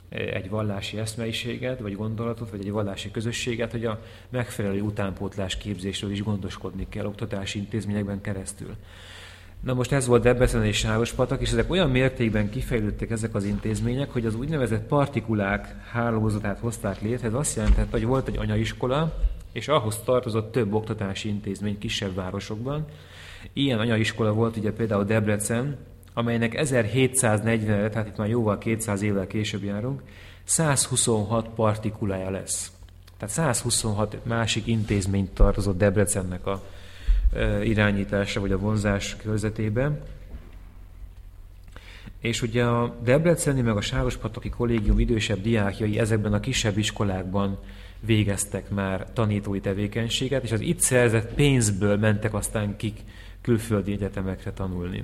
[0.09, 6.23] egy vallási eszmeiséget, vagy gondolatot, vagy egy vallási közösséget, hogy a megfelelő utánpótlás képzésről is
[6.23, 8.75] gondoskodni kell oktatási intézményekben keresztül.
[9.59, 14.11] Na most ez volt Debrecen és Sárospatak, és ezek olyan mértékben kifejlődtek ezek az intézmények,
[14.11, 17.27] hogy az úgynevezett partikulák hálózatát hozták létre.
[17.27, 19.13] Ez azt jelentette, hogy volt egy anyaiskola,
[19.51, 22.85] és ahhoz tartozott több oktatási intézmény kisebb városokban.
[23.53, 25.77] Ilyen anyaiskola volt ugye például Debrecen,
[26.17, 30.01] amelynek 1740-re, tehát itt már jóval 200 évvel később járunk,
[30.43, 32.71] 126 partikulája lesz.
[33.17, 36.63] Tehát 126 másik intézményt tartozott Debrecennek a
[37.63, 40.01] irányítása vagy a vonzás körzetében.
[42.19, 47.59] És ugye a Debreceni meg a Sárospataki kollégium idősebb diákjai ezekben a kisebb iskolákban
[47.99, 52.99] végeztek már tanítói tevékenységet, és az itt szerzett pénzből mentek aztán kik
[53.41, 55.03] külföldi egyetemekre tanulni.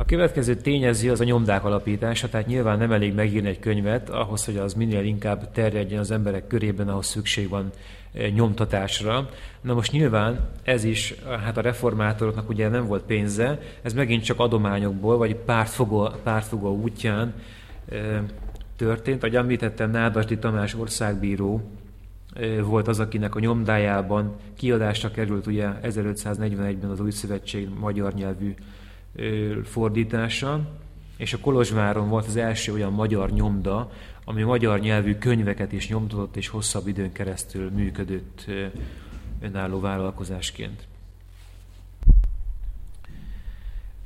[0.00, 4.44] A következő tényező az a nyomdák alapítása, tehát nyilván nem elég megírni egy könyvet, ahhoz,
[4.44, 7.70] hogy az minél inkább terjedjen az emberek körében, ahhoz szükség van
[8.12, 9.28] eh, nyomtatásra.
[9.60, 14.40] Na most nyilván ez is, hát a reformátoroknak ugye nem volt pénze, ez megint csak
[14.40, 17.34] adományokból, vagy pártfogó, pártfogó útján
[17.90, 18.22] e,
[18.76, 19.22] történt.
[19.22, 21.70] Ahogy említettem, Nádasdi Tamás országbíró
[22.34, 28.54] e, volt az, akinek a nyomdájában kiadásra került ugye 1541-ben az Új Szövetség magyar nyelvű
[29.64, 30.78] fordítása,
[31.16, 33.92] és a Kolozsváron volt az első olyan magyar nyomda,
[34.24, 38.46] ami magyar nyelvű könyveket is nyomtatott, és hosszabb időn keresztül működött
[39.40, 40.86] önálló vállalkozásként.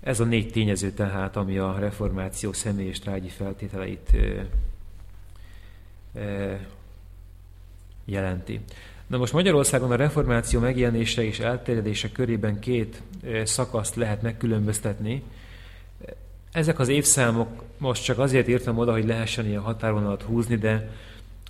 [0.01, 4.16] Ez a négy tényező tehát, ami a reformáció személy és trágyi feltételeit
[8.05, 8.61] jelenti.
[9.12, 13.03] Na most Magyarországon a reformáció megjelenése és elterjedése körében két
[13.44, 15.22] szakaszt lehet megkülönböztetni.
[16.53, 20.90] Ezek az évszámok most csak azért írtam oda, hogy lehessen ilyen határonalat húzni, de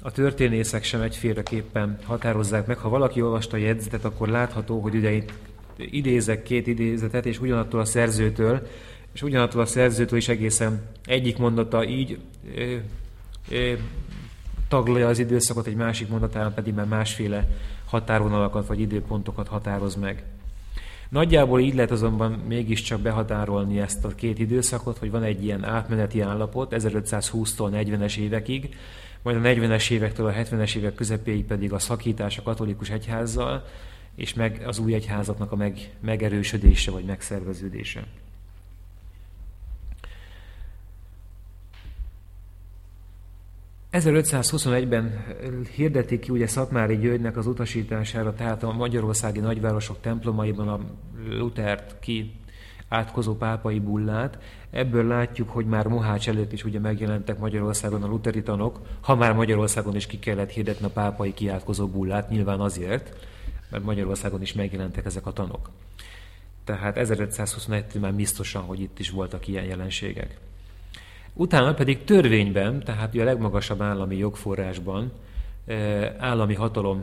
[0.02, 2.78] a történészek sem egyféleképpen határozzák meg.
[2.78, 5.32] Ha valaki olvasta a jegyzetet, akkor látható, hogy ugye itt
[5.76, 8.66] idézek két idézetet, és ugyanattól a szerzőtől,
[9.12, 12.18] és ugyanattól a szerzőtől is egészen egyik mondata így
[12.56, 12.76] ö,
[13.50, 13.72] ö,
[14.72, 17.48] taglalja az időszakot, egy másik mondatában pedig már másféle
[17.86, 20.24] határvonalakat vagy időpontokat határoz meg.
[21.08, 26.20] Nagyjából így lehet azonban mégiscsak behatárolni ezt a két időszakot, hogy van egy ilyen átmeneti
[26.20, 28.76] állapot 1520-tól 40-es évekig,
[29.22, 33.64] majd a 40-es évektől a 70-es évek közepéig pedig a szakítás a katolikus egyházzal,
[34.16, 38.04] és meg az új egyházatnak a meg, megerősödése vagy megszerveződése.
[43.92, 45.24] 1521-ben
[45.74, 50.80] hirdetik ki ugye Szatmári Györgynek az utasítására, tehát a magyarországi nagyvárosok templomaiban a
[51.28, 52.32] Lutert ki
[52.88, 54.38] átkozó pápai bullát.
[54.70, 59.32] Ebből látjuk, hogy már Mohács előtt is ugye megjelentek Magyarországon a luteri tanok, ha már
[59.32, 63.26] Magyarországon is ki kellett hirdetni a pápai kiátkozó bullát, nyilván azért,
[63.70, 65.70] mert Magyarországon is megjelentek ezek a tanok.
[66.64, 70.38] Tehát 1521 már biztosan, hogy itt is voltak ilyen jelenségek.
[71.34, 75.12] Utána pedig törvényben, tehát a legmagasabb állami jogforrásban,
[75.66, 77.02] eh, állami hatalom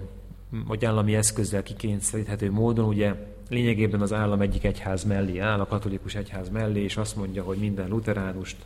[0.68, 3.14] vagy állami eszközzel kikényszeríthető módon, ugye
[3.50, 7.58] lényegében az állam egyik egyház mellé áll, a katolikus egyház mellé, és azt mondja, hogy
[7.58, 8.58] minden luteránust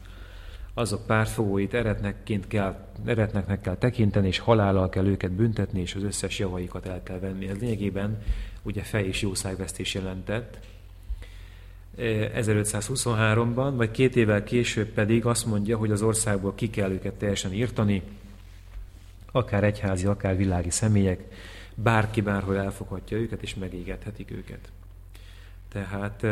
[0.74, 6.39] azok pártfogóit eretnekként kell, eretneknek kell tekinteni, és halállal kell őket büntetni, és az összes
[6.39, 7.47] javaikat el kell venni.
[7.47, 8.22] Ez lényegében
[8.61, 10.59] ugye fej és jószágvesztés jelentett.
[11.97, 17.53] 1523-ban, vagy két évvel később pedig azt mondja, hogy az országból ki kell őket teljesen
[17.53, 18.01] írtani,
[19.31, 21.23] akár egyházi, akár világi személyek,
[21.75, 24.71] bárki bárhol elfoghatja őket, és megégethetik őket.
[25.69, 26.25] Tehát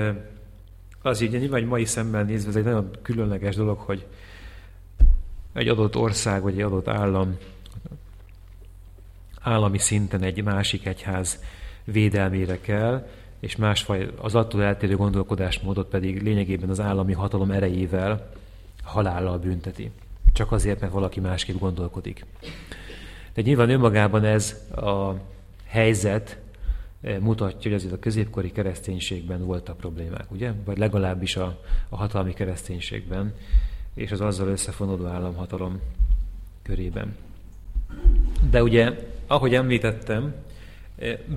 [1.02, 4.06] az így vagy mai szemmel nézve, ez egy nagyon különleges dolog, hogy
[5.54, 7.38] egy adott ország, vagy egy adott állam
[9.42, 11.44] állami szinten egy másik egyház
[11.84, 13.08] védelmére kell,
[13.42, 18.30] és másfaj, az attól eltérő gondolkodásmódot pedig lényegében az állami hatalom erejével
[18.84, 19.92] halállal bünteti.
[20.34, 22.26] Csak azért, mert valaki másképp gondolkodik.
[23.34, 25.14] De nyilván önmagában ez a
[25.66, 26.40] helyzet
[27.02, 30.52] eh, mutatja, hogy azért a középkori kereszténységben voltak problémák, ugye?
[30.66, 33.34] Vagy legalábbis a, a hatalmi kereszténységben,
[33.94, 35.80] és az azzal összefonódó államhatalom
[36.64, 37.16] körében.
[38.50, 40.34] De ugye, ahogy említettem,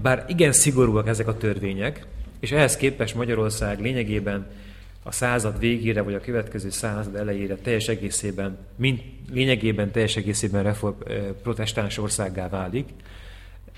[0.03, 2.07] bár igen szigorúak ezek a törvények,
[2.41, 4.47] és ehhez képest Magyarország lényegében
[5.03, 9.03] a század végére, vagy a következő század elejére teljes egészében, mind,
[9.33, 12.89] lényegében teljes egészében reform, eh, protestáns országgá válik.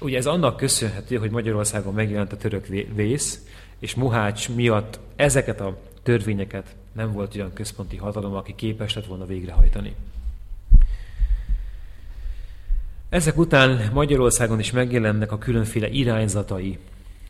[0.01, 3.47] Ugye ez annak köszönhető, hogy Magyarországon megjelent a török vész,
[3.79, 9.27] és Muhács miatt ezeket a törvényeket nem volt olyan központi hatalom, aki képes lett volna
[9.27, 9.95] végrehajtani.
[13.17, 16.79] Ezek után Magyarországon is megjelennek a különféle irányzatai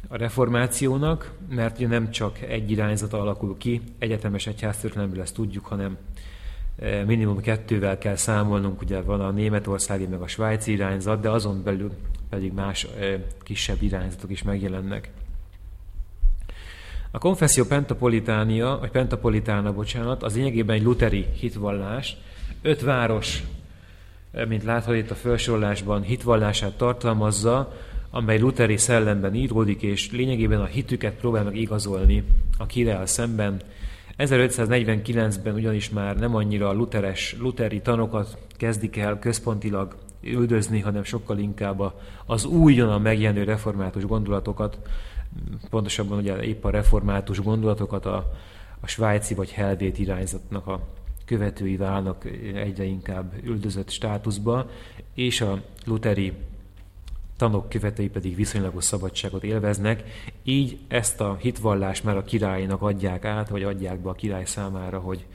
[0.09, 5.97] a reformációnak, mert ugye nem csak egy irányzata alakul ki, egyetemes egyháztörténelemből ezt tudjuk, hanem
[6.79, 11.63] e, minimum kettővel kell számolnunk, ugye van a németországi meg a svájci irányzat, de azon
[11.63, 11.93] belül
[12.31, 15.11] pedig más e, kisebb irányzatok is megjelennek.
[17.11, 22.17] A konfesszió pentapolitánia, vagy pentapolitána, bocsánat, az lényegében egy luteri hitvallás.
[22.63, 23.43] Öt város,
[24.49, 27.73] mint látható itt a felsorolásban, hitvallását tartalmazza,
[28.11, 32.25] amely luteri szellemben íródik, és lényegében a hitüket próbál meg igazolni
[32.59, 33.61] a királyal szemben.
[34.19, 41.93] 1549-ben ugyanis már nem annyira luteres, luteri tanokat kezdik el központilag üldözni, hanem sokkal inkább
[42.27, 44.79] az újonnan megjelenő református gondolatokat,
[45.71, 48.33] pontosabban ugye épp a református gondolatokat a,
[48.81, 50.81] a svájci vagy helvét irányzatnak a
[51.27, 52.25] követői válnak
[52.55, 54.71] egyre inkább üldözött státuszba,
[55.15, 56.33] és a luteri
[57.37, 60.03] tanok követői pedig viszonylagos szabadságot élveznek,
[60.43, 64.99] így ezt a hitvallást már a királynak adják át, vagy adják be a király számára,
[64.99, 65.27] hogy,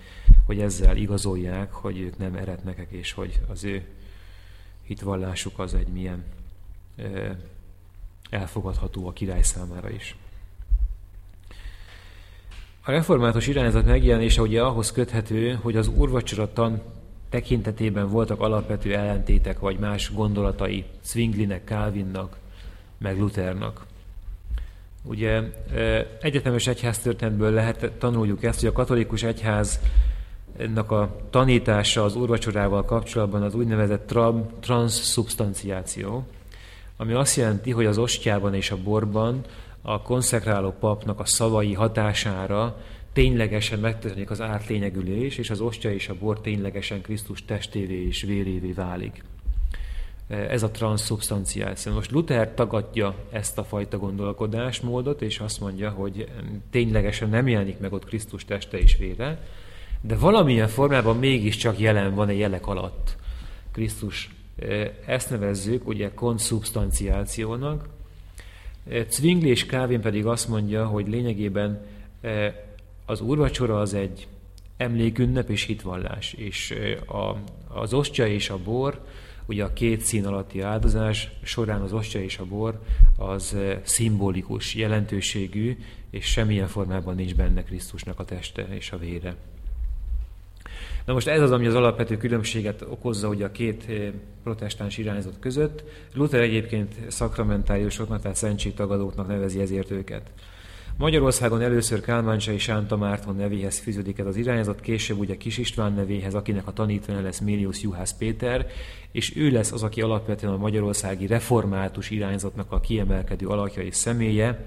[0.46, 3.86] hogy ezzel igazolják, hogy ők nem eretnekek, és hogy az ő
[4.84, 6.24] hitvallásuk az egy milyen
[8.30, 10.16] elfogadható a király számára is.
[12.84, 16.82] A református irányzat megjelenése ugye ahhoz köthető, hogy az úrvacsora tan
[17.30, 22.38] tekintetében voltak alapvető ellentétek vagy más gondolatai Zwinglinek, Calvinnak,
[22.98, 23.86] meg Luthernak.
[25.04, 25.42] Ugye
[26.22, 33.56] egyetemes egyháztörténetből lehet tanuljuk ezt, hogy a katolikus egyháznak a tanítása az úrvacsorával kapcsolatban az
[33.56, 34.68] úgynevezett tra-
[36.98, 39.42] ami azt jelenti, hogy az ostjában és a borban
[39.82, 42.78] a konszekráló papnak a szavai hatására
[43.14, 48.72] ténylegesen megtörténik az átlényegülés, és az ostya és a bor ténylegesen Krisztus testévé és vérévé
[48.72, 49.24] válik.
[50.28, 51.94] Ez a transzubstanciáció.
[51.94, 56.28] Most Luther tagadja ezt a fajta gondolkodásmódot, és azt mondja, hogy
[56.70, 59.44] ténylegesen nem jelenik meg ott Krisztus teste és vére,
[60.02, 63.16] de valamilyen formában mégiscsak jelen van egy jelek alatt
[63.72, 64.30] Krisztus
[65.06, 67.88] ezt nevezzük ugye konszubstanciációnak.
[69.10, 71.86] Zwingli és Calvin pedig azt mondja, hogy lényegében
[73.06, 74.28] az úrvacsora az egy
[74.78, 76.76] emlékünnep és hitvallás, és
[77.08, 77.36] a,
[77.80, 79.02] az ostya és a bor,
[79.46, 82.82] ugye a két szín alatti áldozás során az ostya és a bor
[83.18, 85.78] az szimbolikus jelentőségű,
[86.10, 89.36] és semmilyen formában nincs benne Krisztusnak a teste és a vére.
[91.06, 94.12] Na most ez az, ami az alapvető különbséget okozza ugye a két eh,
[94.44, 95.84] protestáns irányzat között.
[96.14, 100.32] Luther egyébként szakramentáriusoknak, tehát szentségtagadóknak nevezi ezért őket.
[100.98, 106.34] Magyarországon először Kálmáncsai Sánta Márton nevéhez fűződik ez az irányzat, később ugye Kis István nevéhez,
[106.34, 108.68] akinek a tanítványa lesz Mélius Juhász Péter,
[109.12, 114.66] és ő lesz az, aki alapvetően a magyarországi református irányzatnak a kiemelkedő alakja és személye.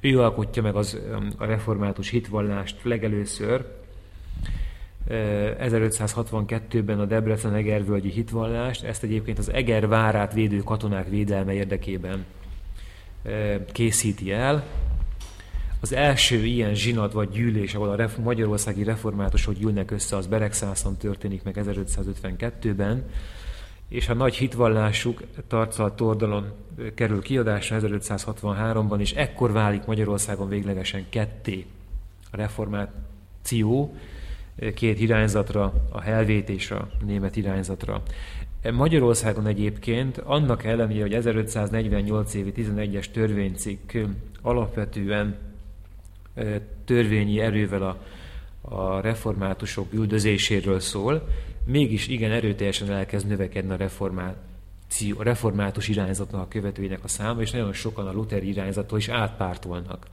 [0.00, 1.00] Ő alkotja meg az,
[1.36, 3.64] a református hitvallást legelőször,
[5.08, 12.24] 1562-ben a Debrecen Egervölgyi hitvallást, ezt egyébként az Eger várát védő katonák védelme érdekében
[13.72, 14.64] készíti el.
[15.80, 20.96] Az első ilyen zsinat vagy gyűlés, ahol a ref- magyarországi reformátusok gyűlnek össze, az Beregszászon
[20.96, 23.04] történik meg 1552-ben,
[23.88, 26.52] és a nagy hitvallásuk Tarcal Tordalon
[26.94, 31.66] kerül kiadásra 1563-ban, és ekkor válik Magyarországon véglegesen ketté
[32.30, 33.96] a reformáció,
[34.74, 38.02] két irányzatra, a helvét és a német irányzatra.
[38.72, 43.92] Magyarországon egyébként annak ellenére, hogy 1548 évi 11-es törvénycikk
[44.42, 45.36] alapvetően
[46.84, 47.98] törvényi erővel a,
[48.74, 51.28] a reformátusok üldözéséről szól,
[51.64, 57.50] mégis igen erőteljesen elkezd növekedni a reformáció, a református irányzatnak a követőinek a száma, és
[57.50, 60.06] nagyon sokan a luteri irányzattól is átpártolnak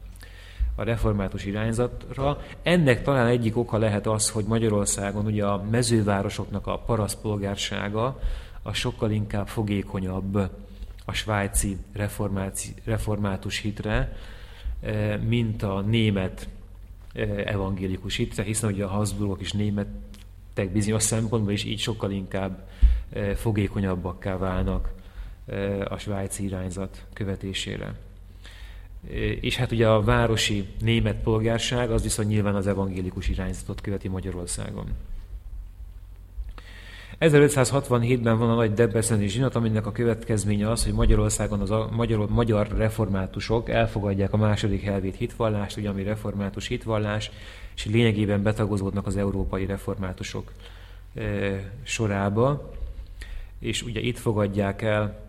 [0.75, 2.41] a református irányzatra.
[2.63, 8.19] Ennek talán egyik oka lehet az, hogy Magyarországon ugye a mezővárosoknak a parasztpolgársága
[8.61, 10.35] a sokkal inkább fogékonyabb
[11.05, 11.77] a svájci
[12.83, 14.17] református hitre,
[14.81, 16.47] eh, mint a német
[17.13, 22.67] eh, evangélikus hitre, hiszen ugye a Habsburgok is németek bizonyos szempontból is így sokkal inkább
[23.09, 24.91] eh, fogékonyabbakká válnak
[25.89, 27.95] a svájci irányzat követésére.
[29.41, 34.85] És hát ugye a városi német polgárság az viszont nyilván az evangélikus irányzatot követi Magyarországon.
[37.19, 42.29] 1567-ben van a nagy Debreceni zsinat, aminek a következménye az, hogy Magyarországon az a magyar,
[42.29, 47.31] magyar reformátusok elfogadják a második helvét hitvallást, ugye ami református hitvallás,
[47.75, 50.51] és lényegében betagozódnak az európai reformátusok
[51.15, 51.21] e,
[51.83, 52.71] sorába,
[53.59, 55.22] és ugye itt fogadják el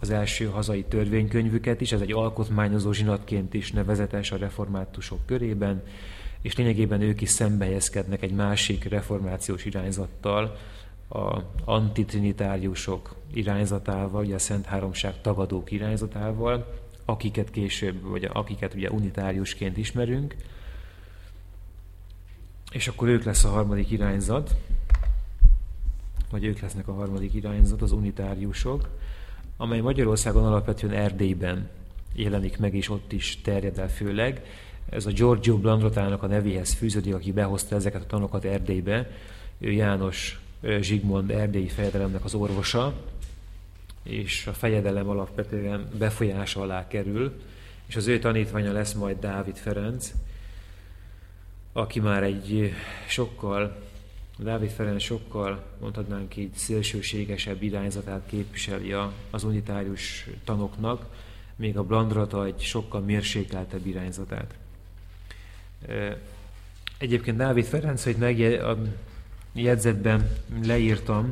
[0.00, 5.82] az első hazai törvénykönyvüket is, ez egy alkotmányozó zsinatként is nevezetes a reformátusok körében,
[6.42, 10.56] és lényegében ők is szembehelyezkednek egy másik reformációs irányzattal,
[11.08, 16.74] a antitrinitáriusok irányzatával, ugye a Szent Háromság tagadók irányzatával,
[17.04, 20.36] akiket később, vagy akiket ugye unitáriusként ismerünk,
[22.72, 24.56] és akkor ők lesz a harmadik irányzat,
[26.30, 28.88] vagy ők lesznek a harmadik irányzat, az unitáriusok,
[29.60, 31.68] amely Magyarországon alapvetően Erdélyben
[32.14, 34.42] jelenik meg, és ott is terjed el főleg.
[34.90, 39.10] Ez a Giorgio Blandrotának a nevéhez fűződik, aki behozta ezeket a tanokat Erdélybe.
[39.58, 40.40] Ő János
[40.80, 42.94] Zsigmond erdélyi fejedelemnek az orvosa,
[44.02, 47.40] és a fejedelem alapvetően befolyása alá kerül,
[47.86, 50.12] és az ő tanítványa lesz majd Dávid Ferenc,
[51.72, 52.72] aki már egy
[53.06, 53.76] sokkal,
[54.38, 58.94] Dávid Ferenc sokkal, mondhatnánk így, szélsőségesebb irányzatát képviseli
[59.30, 61.06] az unitárius tanoknak,
[61.56, 64.54] még a Blandrata egy sokkal mérsékeltebb irányzatát.
[66.98, 68.60] Egyébként Dávid Ferenc, hogy meg
[69.52, 70.30] jegyzetben
[70.64, 71.28] leírtam,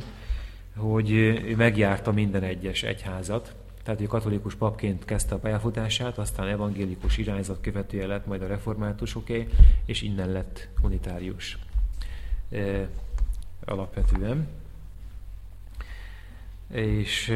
[0.75, 7.17] hogy ő megjárta minden egyes egyházat, tehát ő katolikus papként kezdte a pályafutását, aztán evangélikus
[7.17, 9.47] irányzat követője lett, majd a reformátusoké,
[9.85, 11.57] és innen lett unitárius
[13.65, 14.47] alapvetően.
[16.71, 17.33] És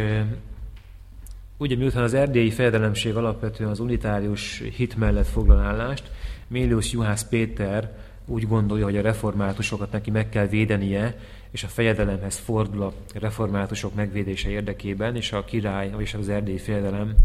[1.58, 6.12] ugye miután az erdélyi fejedelemség alapvetően az unitárius hit mellett foglal állást,
[6.48, 11.18] Mélius Juhász Péter úgy gondolja, hogy a reformátusokat neki meg kell védenie,
[11.52, 17.16] és a fejedelemhez fordul a reformátusok megvédése érdekében, és a király, és az erdélyi fejedelem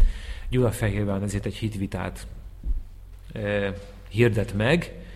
[0.49, 2.27] Gyulafehérván ezért egy hitvitát
[3.33, 3.73] e,
[4.09, 5.06] hirdet meg,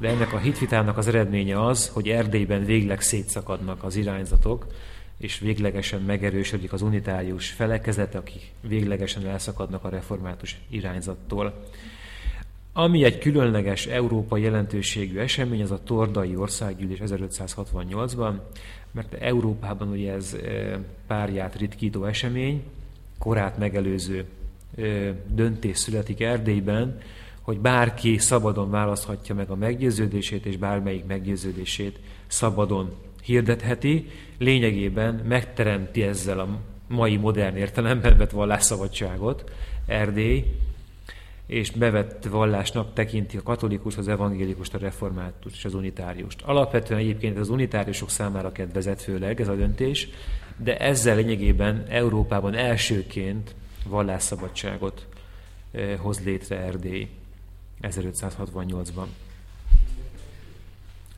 [0.00, 4.66] de ennek a hitvitának az eredménye az, hogy Erdélyben végleg szétszakadnak az irányzatok,
[5.18, 11.64] és véglegesen megerősödik az unitárius felekezet, akik véglegesen elszakadnak a református irányzattól.
[12.72, 18.32] Ami egy különleges európai jelentőségű esemény, az a Tordai Országgyűlés 1568-ban,
[18.90, 22.62] mert Európában ugye ez e, párját ritkító esemény,
[23.18, 24.24] korát megelőző
[24.76, 24.82] e,
[25.26, 27.00] döntés születik Erdélyben,
[27.40, 36.38] hogy bárki szabadon választhatja meg a meggyőződését, és bármelyik meggyőződését szabadon hirdetheti, lényegében megteremti ezzel
[36.38, 36.48] a
[36.88, 39.50] mai modern értelemben vett vallásszabadságot
[39.86, 40.44] Erdély,
[41.46, 46.42] és bevett vallásnak tekinti a katolikus, az evangélikus, a református és az unitáriust.
[46.42, 50.08] Alapvetően egyébként az unitáriusok számára kedvezett főleg ez a döntés,
[50.56, 53.54] de ezzel lényegében Európában elsőként
[53.86, 55.06] vallásszabadságot
[55.72, 57.08] eh, hoz létre Erdély
[57.82, 59.06] 1568-ban.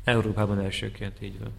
[0.05, 1.51] Európában elsőként így van.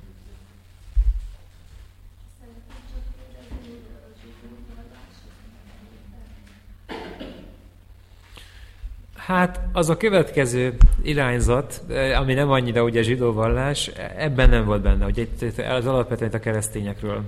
[9.15, 13.87] Hát az a következő irányzat, eh, ami nem annyira ugye zsidó vallás,
[14.17, 17.23] ebben nem volt benne, hogy az alapvetően a keresztényekről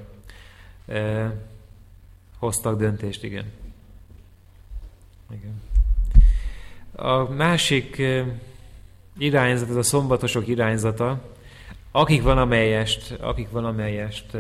[0.87, 1.33] e,
[2.37, 3.45] hoztak döntést, igen.
[5.31, 5.61] Igen.
[6.95, 8.01] A másik
[9.17, 11.21] irányzat, ez a szombatosok irányzata,
[11.91, 14.37] akik valamelyest, akik valamelyest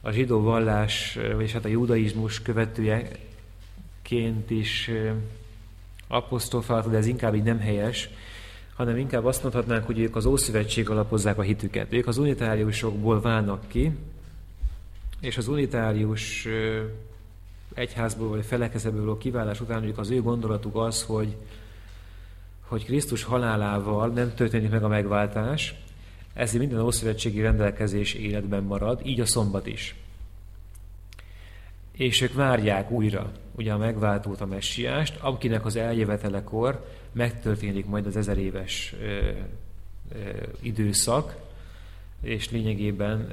[0.00, 4.90] a zsidó vallás, és hát a judaizmus követőjeként is
[6.08, 8.08] apostrofálta, de ez inkább így nem helyes,
[8.74, 11.92] hanem inkább azt mondhatnánk, hogy ők az Ószövetség alapozzák a hitüket.
[11.92, 13.90] Ők az unitáriusokból válnak ki,
[15.20, 16.48] és az unitárius
[17.76, 21.36] egyházból vagy felekezetből kiválás után hogy az ő gondolatuk az, hogy,
[22.60, 25.74] hogy Krisztus halálával nem történik meg a megváltás,
[26.34, 29.94] ezért minden ószövetségi rendelkezés életben marad, így a szombat is.
[31.92, 38.16] És ők várják újra ugye a megváltót, a messiást, akinek az eljövetelekor megtörténik majd az
[38.16, 39.30] ezer éves ö,
[40.12, 41.45] ö, időszak,
[42.26, 43.28] és lényegében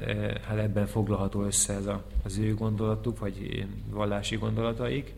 [0.46, 5.12] hát ebben foglalható össze ez a, az ő gondolatuk, vagy vallási gondolataik.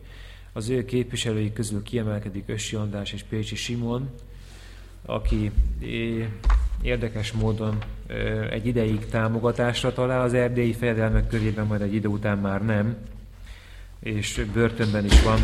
[0.53, 4.09] Az ő képviselői közül kiemelkedik Össi András és Pécsi Simon,
[5.05, 5.51] aki
[6.81, 7.77] érdekes módon
[8.49, 12.97] egy ideig támogatásra talál az erdélyi fejedelmek körében, majd egy idő után már nem,
[13.99, 15.39] és börtönben is van,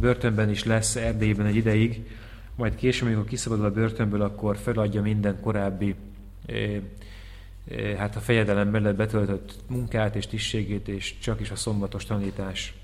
[0.00, 2.06] börtönben is lesz Erdélyben egy ideig,
[2.54, 5.94] majd később, amikor kiszabadul a börtönből, akkor feladja minden korábbi
[7.96, 12.74] hát a fejedelem mellett betöltött munkát és tisztségét, és csak is a szombatos tanításnak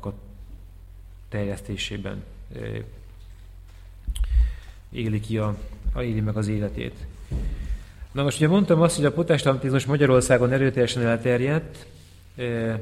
[0.00, 0.12] a
[1.28, 2.22] terjesztésében
[4.90, 5.56] éli ki a,
[5.92, 7.06] a éli meg az életét.
[8.12, 11.86] Na most ugye mondtam azt, hogy a protestantizmus Magyarországon erőteljesen elterjedt,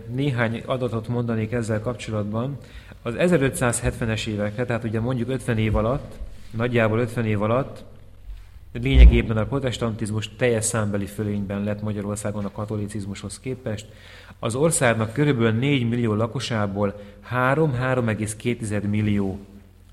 [0.07, 2.59] néhány adatot mondanék ezzel kapcsolatban.
[3.03, 6.15] Az 1570-es évekre, tehát ugye mondjuk 50 év alatt,
[6.51, 7.85] nagyjából 50 év alatt
[8.83, 13.87] Lényegében a protestantizmus teljes számbeli fölényben lett Magyarországon a katolicizmushoz képest.
[14.39, 17.01] Az országnak körülbelül 4 millió lakosából
[17.33, 19.39] 3-3,2 millió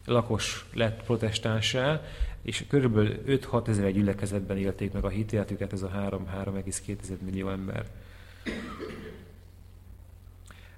[0.05, 2.01] lakos lett protestánsá,
[2.41, 5.91] és körülbelül 5-6 ezer gyülekezetben élték meg a hitéletüket, ez a
[6.45, 7.86] 3-3,2 millió ember.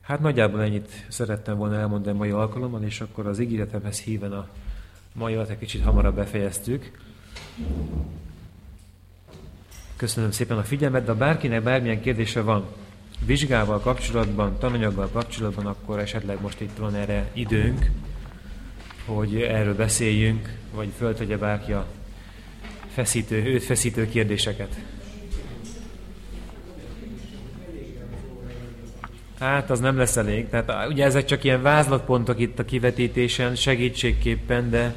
[0.02, 4.48] Hát nagyjából ennyit szerettem volna elmondani mai alkalommal, és akkor az ígéretemhez híven a
[5.14, 7.12] mai egy kicsit hamarabb befejeztük.
[9.96, 12.66] Köszönöm szépen a figyelmet, de ha bárkinek bármilyen kérdése van
[13.26, 17.90] vizsgával kapcsolatban, tananyaggal kapcsolatban, akkor esetleg most itt van erre időnk,
[19.06, 21.88] hogy erről beszéljünk, vagy föltegye bárki a
[22.94, 24.76] feszítő, őt feszítő kérdéseket.
[29.40, 30.50] Hát az nem lesz elég.
[30.50, 34.96] Tehát ugye ezek csak ilyen vázlatpontok itt a kivetítésen, segítségképpen, de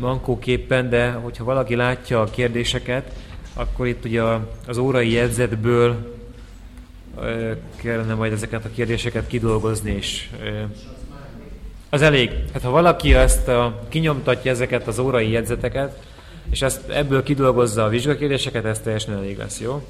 [0.00, 3.12] mankóképpen, de hogyha valaki látja a kérdéseket,
[3.54, 4.22] akkor itt ugye
[4.66, 6.18] az órai jegyzetből
[7.76, 10.30] kellene majd ezeket a kérdéseket kidolgozni, és
[11.90, 12.30] az elég.
[12.52, 16.02] Hát ha valaki ezt a, kinyomtatja ezeket az órai jegyzeteket,
[16.50, 19.82] és ezt ebből kidolgozza a vizsgakérdéseket, ez teljesen elég lesz, jó?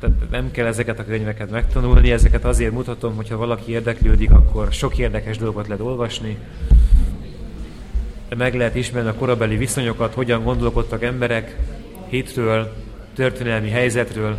[0.00, 4.98] Tehát nem kell ezeket a könyveket megtanulni, ezeket azért mutatom, hogyha valaki érdeklődik, akkor sok
[4.98, 6.38] érdekes dolgot lehet olvasni,
[8.36, 11.56] meg lehet ismerni a korabeli viszonyokat, hogyan gondolkodtak emberek
[12.08, 12.72] hitről,
[13.14, 14.36] történelmi helyzetről,